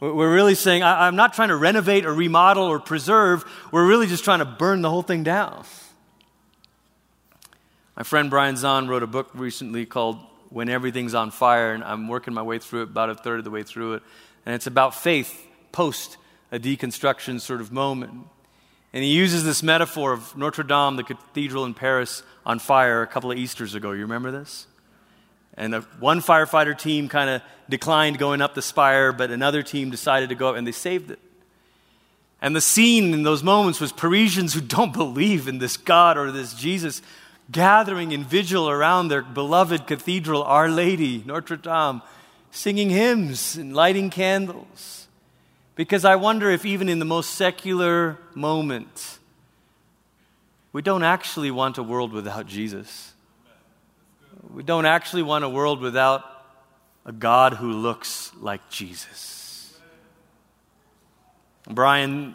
We're 0.00 0.32
really 0.32 0.54
saying, 0.54 0.82
I, 0.82 1.06
am 1.06 1.16
not 1.16 1.34
trying 1.34 1.48
to 1.48 1.56
renovate 1.56 2.04
or 2.04 2.12
remodel 2.12 2.64
or 2.64 2.78
preserve. 2.78 3.44
We're 3.70 3.86
really 3.86 4.06
just 4.06 4.24
trying 4.24 4.40
to 4.40 4.44
burn 4.44 4.82
the 4.82 4.90
whole 4.90 5.02
thing 5.02 5.22
down. 5.22 5.64
My 7.96 8.02
friend 8.02 8.28
Brian 8.28 8.56
Zahnd 8.56 8.88
wrote 8.88 9.02
a 9.02 9.06
book 9.06 9.30
recently 9.34 9.86
called 9.86 10.18
When 10.50 10.68
Everything's 10.68 11.14
on 11.14 11.30
Fire, 11.30 11.72
and 11.72 11.84
I'm 11.84 12.08
working 12.08 12.34
my 12.34 12.42
way 12.42 12.58
through 12.58 12.80
it, 12.80 12.90
about 12.90 13.08
a 13.08 13.14
third 13.14 13.38
of 13.38 13.44
the 13.44 13.50
way 13.50 13.62
through 13.62 13.94
it. 13.94 14.02
And 14.44 14.54
it's 14.54 14.66
about 14.66 14.94
faith 14.94 15.46
post 15.72 16.16
a 16.50 16.58
deconstruction 16.58 17.40
sort 17.40 17.60
of 17.60 17.72
moment. 17.72 18.26
And 18.94 19.02
he 19.02 19.10
uses 19.10 19.42
this 19.42 19.60
metaphor 19.60 20.12
of 20.12 20.36
Notre 20.36 20.62
Dame, 20.62 20.94
the 20.94 21.02
cathedral 21.02 21.64
in 21.64 21.74
Paris, 21.74 22.22
on 22.46 22.60
fire 22.60 23.02
a 23.02 23.08
couple 23.08 23.32
of 23.32 23.36
Easters 23.36 23.74
ago. 23.74 23.90
You 23.90 24.02
remember 24.02 24.30
this? 24.30 24.68
And 25.56 25.74
one 25.98 26.20
firefighter 26.20 26.78
team 26.78 27.08
kind 27.08 27.28
of 27.28 27.42
declined 27.68 28.18
going 28.18 28.40
up 28.40 28.54
the 28.54 28.62
spire, 28.62 29.12
but 29.12 29.32
another 29.32 29.64
team 29.64 29.90
decided 29.90 30.28
to 30.28 30.36
go 30.36 30.50
up 30.50 30.56
and 30.56 30.64
they 30.64 30.72
saved 30.72 31.10
it. 31.10 31.18
And 32.40 32.54
the 32.54 32.60
scene 32.60 33.12
in 33.12 33.24
those 33.24 33.42
moments 33.42 33.80
was 33.80 33.90
Parisians 33.90 34.54
who 34.54 34.60
don't 34.60 34.92
believe 34.92 35.48
in 35.48 35.58
this 35.58 35.76
God 35.76 36.16
or 36.16 36.30
this 36.30 36.54
Jesus 36.54 37.02
gathering 37.50 38.12
in 38.12 38.22
vigil 38.22 38.70
around 38.70 39.08
their 39.08 39.22
beloved 39.22 39.88
cathedral, 39.88 40.44
Our 40.44 40.68
Lady, 40.68 41.24
Notre 41.26 41.56
Dame, 41.56 42.00
singing 42.52 42.90
hymns 42.90 43.56
and 43.56 43.74
lighting 43.74 44.10
candles. 44.10 45.03
Because 45.76 46.04
I 46.04 46.16
wonder 46.16 46.50
if 46.50 46.64
even 46.64 46.88
in 46.88 46.98
the 46.98 47.04
most 47.04 47.34
secular 47.34 48.18
moment, 48.34 49.18
we 50.72 50.82
don't 50.82 51.02
actually 51.02 51.50
want 51.50 51.78
a 51.78 51.82
world 51.82 52.12
without 52.12 52.46
Jesus. 52.46 53.12
We 54.52 54.62
don't 54.62 54.86
actually 54.86 55.22
want 55.22 55.44
a 55.44 55.48
world 55.48 55.80
without 55.80 56.24
a 57.04 57.12
God 57.12 57.54
who 57.54 57.72
looks 57.72 58.32
like 58.40 58.68
Jesus. 58.70 59.76
Brian, 61.68 62.34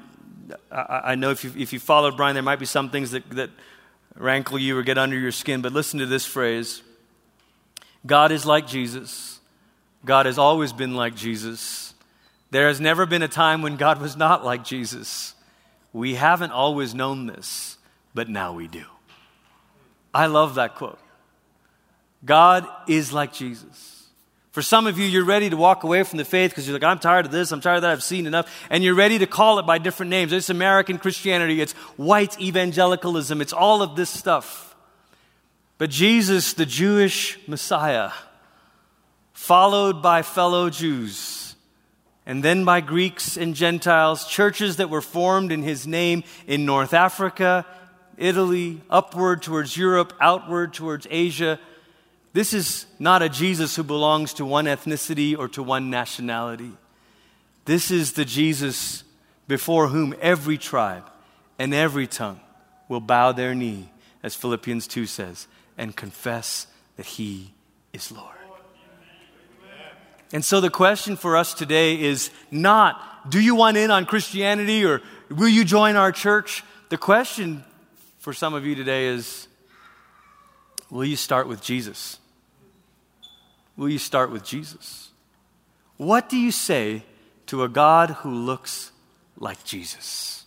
I, 0.71 1.15
know 1.15 1.32
if 1.32 1.43
you, 1.43 1.54
if 1.58 1.71
you 1.73 1.80
followed 1.80 2.17
Brian, 2.17 2.34
there 2.34 2.43
might 2.43 2.60
be 2.60 2.65
some 2.65 2.89
things 2.89 3.12
that, 3.12 3.30
that 3.32 3.52
rankle 4.15 4.58
you 4.60 4.78
or 4.78 4.84
get 4.84 4.97
under 4.97 5.17
your 5.17 5.32
skin, 5.32 5.62
but 5.62 5.71
listen 5.71 5.99
to 5.99 6.06
this 6.06 6.25
phrase 6.25 6.82
God 8.06 8.32
is 8.32 8.45
like 8.45 8.67
Jesus. 8.67 9.39
God 10.06 10.25
has 10.25 10.38
always 10.38 10.71
been 10.71 10.95
like 10.95 11.15
Jesus. 11.15 11.88
There 12.51 12.67
has 12.67 12.81
never 12.81 13.05
been 13.05 13.21
a 13.21 13.27
time 13.27 13.62
when 13.62 13.77
God 13.77 14.01
was 14.01 14.17
not 14.17 14.43
like 14.43 14.63
Jesus. 14.63 15.35
We 15.93 16.15
haven't 16.15 16.51
always 16.51 16.93
known 16.93 17.27
this, 17.27 17.77
but 18.13 18.29
now 18.29 18.53
we 18.53 18.67
do. 18.67 18.85
I 20.13 20.25
love 20.25 20.55
that 20.55 20.75
quote. 20.75 20.99
God 22.25 22.67
is 22.88 23.13
like 23.13 23.33
Jesus. 23.33 23.99
For 24.51 24.63
some 24.63 24.88
of 24.88 24.97
you, 24.97 25.05
you're 25.05 25.25
ready 25.25 25.49
to 25.49 25.57
walk 25.57 25.83
away 25.83 26.03
from 26.03 26.17
the 26.17 26.25
faith 26.25 26.51
because 26.51 26.67
you're 26.67 26.73
like, 26.73 26.83
I'm 26.83 26.99
tired 26.99 27.25
of 27.25 27.31
this, 27.31 27.51
I'm 27.51 27.62
tired 27.62 27.77
of 27.77 27.81
that, 27.83 27.91
I've 27.91 28.03
seen 28.03 28.25
enough. 28.25 28.51
And 28.69 28.83
you're 28.83 28.95
ready 28.95 29.19
to 29.19 29.27
call 29.27 29.59
it 29.59 29.63
by 29.63 29.77
different 29.77 30.09
names. 30.09 30.33
It's 30.33 30.49
American 30.49 30.97
Christianity, 30.97 31.62
it's 31.62 31.73
white 31.97 32.39
evangelicalism, 32.41 33.41
it's 33.41 33.53
all 33.53 33.83
of 33.83 33.95
this 33.95 34.09
stuff. 34.09 34.75
But 35.77 35.91
Jesus, 35.91 36.53
the 36.53 36.65
Jewish 36.65 37.39
Messiah, 37.47 38.12
followed 39.33 40.01
by 40.01 40.23
fellow 40.23 40.69
Jews, 40.69 41.48
and 42.29 42.41
then 42.41 42.63
by 42.63 42.79
Greeks 42.79 43.35
and 43.35 43.55
Gentiles, 43.55 44.25
churches 44.25 44.77
that 44.77 44.89
were 44.89 45.01
formed 45.01 45.51
in 45.51 45.63
his 45.63 45.85
name 45.85 46.23
in 46.47 46.65
North 46.65 46.93
Africa, 46.93 47.65
Italy, 48.17 48.81
upward 48.89 49.41
towards 49.41 49.75
Europe, 49.75 50.13
outward 50.21 50.73
towards 50.73 51.05
Asia 51.09 51.59
this 52.33 52.53
is 52.53 52.85
not 52.99 53.21
a 53.21 53.29
Jesus 53.29 53.75
who 53.75 53.83
belongs 53.83 54.33
to 54.35 54.45
one 54.45 54.65
ethnicity 54.65 55.37
or 55.37 55.47
to 55.49 55.63
one 55.63 55.89
nationality. 55.89 56.71
This 57.65 57.91
is 57.91 58.13
the 58.13 58.25
Jesus 58.25 59.03
before 59.47 59.87
whom 59.87 60.13
every 60.21 60.57
tribe 60.57 61.09
and 61.57 61.73
every 61.73 62.07
tongue 62.07 62.39
will 62.87 63.01
bow 63.01 63.31
their 63.31 63.55
knee, 63.55 63.89
as 64.23 64.35
Philippians 64.35 64.87
2 64.87 65.05
says, 65.05 65.47
and 65.77 65.95
confess 65.95 66.67
that 66.97 67.05
he 67.05 67.53
is 67.93 68.11
Lord. 68.11 68.38
And 70.31 70.45
so 70.45 70.61
the 70.61 70.69
question 70.69 71.15
for 71.15 71.35
us 71.35 71.53
today 71.53 71.99
is 71.99 72.29
not, 72.51 73.29
do 73.29 73.39
you 73.39 73.55
want 73.55 73.77
in 73.77 73.91
on 73.91 74.05
Christianity 74.05 74.85
or 74.85 75.01
will 75.29 75.47
you 75.47 75.63
join 75.63 75.95
our 75.95 76.11
church? 76.11 76.63
The 76.89 76.97
question 76.97 77.63
for 78.19 78.33
some 78.33 78.53
of 78.53 78.65
you 78.65 78.75
today 78.75 79.07
is, 79.07 79.47
will 80.89 81.05
you 81.05 81.15
start 81.15 81.47
with 81.47 81.61
Jesus? 81.61 82.19
will 83.79 83.89
you 83.89 83.97
start 83.97 84.29
with 84.29 84.43
Jesus? 84.43 85.09
What 85.95 86.27
do 86.27 86.37
you 86.37 86.51
say 86.51 87.03
to 87.45 87.63
a 87.63 87.69
God 87.69 88.09
who 88.09 88.29
looks 88.29 88.91
like 89.37 89.63
Jesus? 89.63 90.43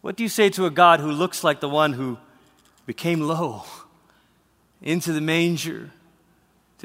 What 0.00 0.16
do 0.16 0.22
you 0.22 0.28
say 0.28 0.48
to 0.50 0.64
a 0.64 0.70
God 0.70 1.00
who 1.00 1.10
looks 1.10 1.42
like 1.42 1.58
the 1.58 1.68
one 1.68 1.92
who 1.94 2.18
became 2.86 3.20
low 3.20 3.64
into 4.80 5.12
the 5.12 5.20
manger 5.20 5.90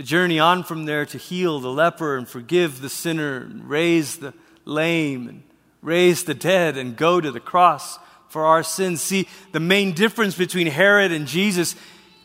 to 0.01 0.07
journey 0.07 0.39
on 0.39 0.63
from 0.63 0.85
there 0.85 1.05
to 1.05 1.17
heal 1.17 1.59
the 1.59 1.69
leper 1.69 2.17
and 2.17 2.27
forgive 2.27 2.81
the 2.81 2.89
sinner 2.89 3.37
and 3.37 3.69
raise 3.69 4.17
the 4.17 4.33
lame 4.65 5.27
and 5.27 5.43
raise 5.81 6.23
the 6.23 6.33
dead 6.33 6.77
and 6.77 6.97
go 6.97 7.21
to 7.21 7.31
the 7.31 7.39
cross 7.39 7.99
for 8.29 8.45
our 8.45 8.63
sins? 8.63 9.01
See, 9.01 9.27
the 9.51 9.59
main 9.59 9.93
difference 9.93 10.35
between 10.35 10.67
Herod 10.67 11.11
and 11.11 11.27
Jesus 11.27 11.75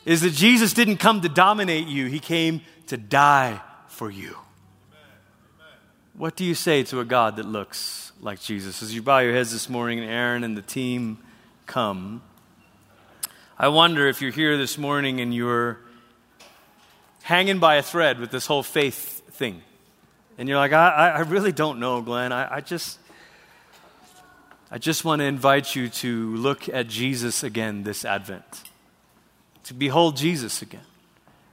is 0.05 0.23
that 0.23 0.33
Jesus 0.33 0.73
didn't 0.73 0.99
come 0.99 1.21
to 1.21 1.29
dominate 1.29 1.87
you, 1.87 2.07
he 2.07 2.19
came 2.19 2.63
to 2.87 2.97
die 2.97 3.61
for 3.89 4.11
you. 4.11 4.37
What 6.15 6.35
do 6.37 6.45
you 6.45 6.55
say 6.55 6.83
to 6.85 7.01
a 7.01 7.05
God 7.05 7.37
that 7.37 7.45
looks 7.45 8.13
like 8.23 8.41
Jesus? 8.41 8.83
As 8.83 8.95
you 8.95 9.03
bow 9.03 9.19
your 9.19 9.35
heads 9.35 9.53
this 9.53 9.69
morning 9.69 9.99
and 9.99 10.09
Aaron 10.09 10.45
and 10.45 10.57
the 10.57 10.63
team 10.63 11.19
come, 11.67 12.23
I 13.59 13.69
wonder 13.69 14.07
if 14.07 14.23
you're 14.23 14.33
here 14.33 14.57
this 14.57 14.79
morning 14.79 15.21
and 15.21 15.35
you're 15.35 15.81
hanging 17.27 17.59
by 17.59 17.75
a 17.75 17.83
thread 17.83 18.21
with 18.21 18.31
this 18.31 18.47
whole 18.47 18.63
faith 18.63 19.21
thing. 19.33 19.61
And 20.39 20.49
you're 20.49 20.59
like, 20.59 20.73
I, 20.73 21.11
I 21.11 21.21
really 21.23 21.51
don't 21.51 21.81
know, 21.81 22.01
Glenn. 22.01 22.33
I, 22.33 22.57
I 22.57 22.61
just. 22.61 23.01
I 24.69 24.79
just 24.79 25.05
want 25.05 25.21
to 25.21 25.25
invite 25.25 25.77
you 25.77 25.89
to 25.89 26.37
look 26.37 26.69
at 26.69 26.89
Jesus 26.89 27.45
again 27.45 27.85
this 27.85 28.05
Advent, 28.05 28.65
to 29.63 29.75
behold 29.75 30.17
Jesus 30.17 30.61
again. 30.61 30.81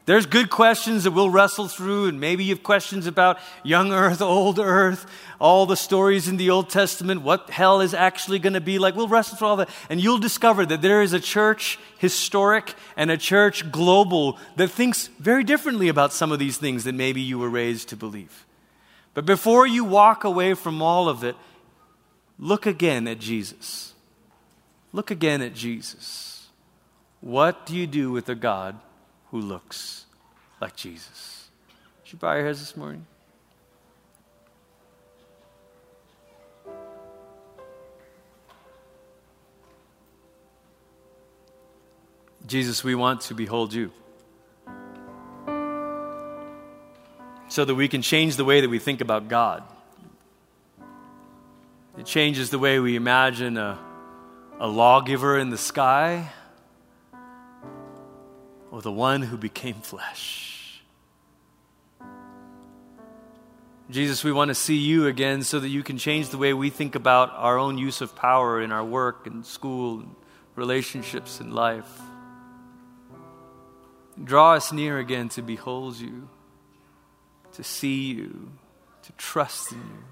There's 0.06 0.26
good 0.26 0.49
questions 0.49 1.06
that 1.06 1.12
we'll 1.12 1.30
wrestle 1.30 1.70
through, 1.70 2.08
and 2.08 2.20
maybe 2.20 2.43
you 2.43 2.54
have 2.54 2.64
questions 2.64 3.08
about 3.08 3.39
young 3.64 3.93
earth, 3.93 4.22
old 4.22 4.60
earth, 4.60 5.06
all 5.39 5.66
the 5.66 5.78
stories 5.78 6.28
in 6.28 6.36
the 6.36 6.49
Old 6.49 6.70
Testament, 6.70 7.22
what 7.22 7.49
hell 7.49 7.80
is 7.80 7.93
actually 7.93 8.39
going 8.39 8.54
to 8.54 8.62
be 8.62 8.80
like. 8.80 8.95
We'll 8.95 9.08
wrestle 9.08 9.38
through 9.38 9.47
all 9.47 9.56
that, 9.58 9.70
and 9.89 10.01
you'll 10.01 10.18
discover 10.18 10.66
that 10.66 10.82
there 10.82 11.01
is 11.01 11.14
a 11.14 11.22
church 11.22 11.80
historic 11.99 12.74
and 12.97 13.12
a 13.12 13.18
church 13.18 13.72
global 13.72 14.38
that 14.58 14.70
thinks 14.70 15.08
very 15.20 15.45
differently 15.45 15.88
about 15.88 16.12
some 16.12 16.34
of 16.34 16.39
these 16.39 16.58
things 16.58 16.84
than 16.84 16.97
maybe 16.97 17.22
you 17.22 17.39
were 17.39 17.49
raised 17.49 17.88
to 17.89 17.95
believe. 17.95 18.45
But 19.14 19.26
before 19.26 19.66
you 19.66 19.86
walk 19.86 20.26
away 20.26 20.54
from 20.54 20.82
all 20.82 21.08
of 21.08 21.24
it, 21.24 21.38
look 22.38 22.66
again 22.66 23.08
at 23.08 23.20
Jesus. 23.20 23.93
Look 24.91 25.12
again 25.12 25.41
at 25.41 25.54
Jesus. 25.54 26.47
What 27.22 27.66
do 27.66 27.74
you 27.74 27.88
do 27.88 28.12
with 28.12 28.28
a 28.28 28.36
God 28.36 28.78
who 29.34 29.42
looks 29.42 30.06
like 30.62 30.76
Jesus? 30.76 31.50
Should 32.04 32.14
you 32.14 32.20
bow 32.20 32.36
your 32.36 32.46
heads 32.46 32.60
this 32.60 32.78
morning? 32.78 33.04
Jesus, 42.46 42.84
we 42.84 42.94
want 42.94 43.22
to 43.22 43.34
behold 43.34 43.74
you. 43.74 43.92
So 47.50 47.66
that 47.66 47.74
we 47.74 47.88
can 47.88 48.04
change 48.04 48.36
the 48.36 48.46
way 48.46 48.62
that 48.62 48.70
we 48.70 48.78
think 48.78 49.02
about 49.02 49.30
God. 49.30 49.64
It 51.98 52.06
changes 52.06 52.52
the 52.52 52.60
way 52.60 52.80
we 52.80 52.96
imagine 52.96 53.58
a, 53.58 53.80
a 54.60 54.68
lawgiver 54.68 55.40
in 55.40 55.50
the 55.50 55.58
sky 55.58 56.30
or 58.74 58.82
the 58.82 58.91
one 58.91 59.21
who 59.21 59.38
became 59.38 59.76
flesh. 59.76 60.82
Jesus, 63.91 64.24
we 64.24 64.32
want 64.32 64.49
to 64.49 64.55
see 64.55 64.78
you 64.78 65.05
again 65.05 65.43
so 65.43 65.59
that 65.59 65.69
you 65.69 65.84
can 65.84 65.99
change 65.99 66.30
the 66.30 66.39
way 66.39 66.53
we 66.53 66.71
think 66.71 66.95
about 66.95 67.30
our 67.36 67.59
own 67.59 67.78
use 67.78 68.01
of 68.01 68.15
power 68.15 68.59
in 68.59 68.71
our 68.71 68.84
work 68.84 69.28
and 69.28 69.45
school, 69.45 69.99
and 69.99 70.15
relationships 70.55 71.39
and 71.39 71.53
life. 71.53 72.01
Draw 74.24 74.55
us 74.55 74.74
near 74.74 74.97
again 74.97 75.30
to 75.30 75.43
behold 75.43 75.99
you, 75.99 76.28
to 77.51 77.63
see 77.63 78.11
you, 78.11 78.53
to 79.03 79.11
trust 79.13 79.71
in 79.71 79.78
you. 79.78 80.03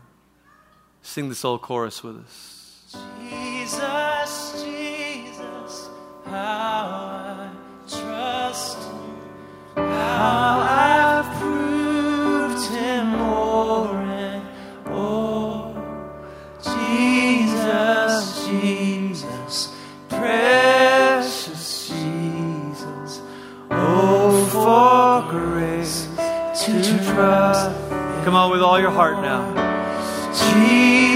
Sing 1.01 1.29
this 1.29 1.43
old 1.43 1.63
chorus 1.63 2.03
with 2.03 2.17
us. 2.17 2.95
Jesus, 3.27 4.63
Jesus, 4.63 5.89
how 6.25 6.31
I 6.31 7.70
trust 7.91 8.77
him, 8.77 9.17
how 9.75 10.59
I've 10.63 11.39
proved 11.39 12.65
him 12.71 13.07
more 13.17 13.95
and 13.95 14.43
more. 14.89 15.75
Jesus, 16.63 18.47
Jesus, 18.47 19.73
precious 20.07 21.89
Jesus, 21.89 23.21
oh, 23.71 24.45
for 24.51 25.29
grace 25.29 26.07
to 26.63 26.71
trust. 27.13 27.71
Come 28.23 28.35
on 28.35 28.51
with 28.51 28.61
all 28.61 28.79
your 28.79 28.91
heart 28.91 29.21
now. 29.21 29.43
Jesus, 30.31 31.10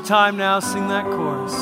more 0.00 0.08
time 0.08 0.36
now, 0.36 0.60
sing 0.60 0.88
that 0.88 1.04
chorus. 1.04 1.54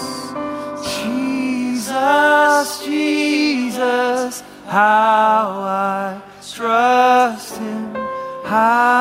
Jesus, 1.02 2.84
Jesus, 2.84 4.42
how 4.66 5.62
I 5.62 6.20
trust 6.52 7.56
Him, 7.56 7.94
how 8.44 8.97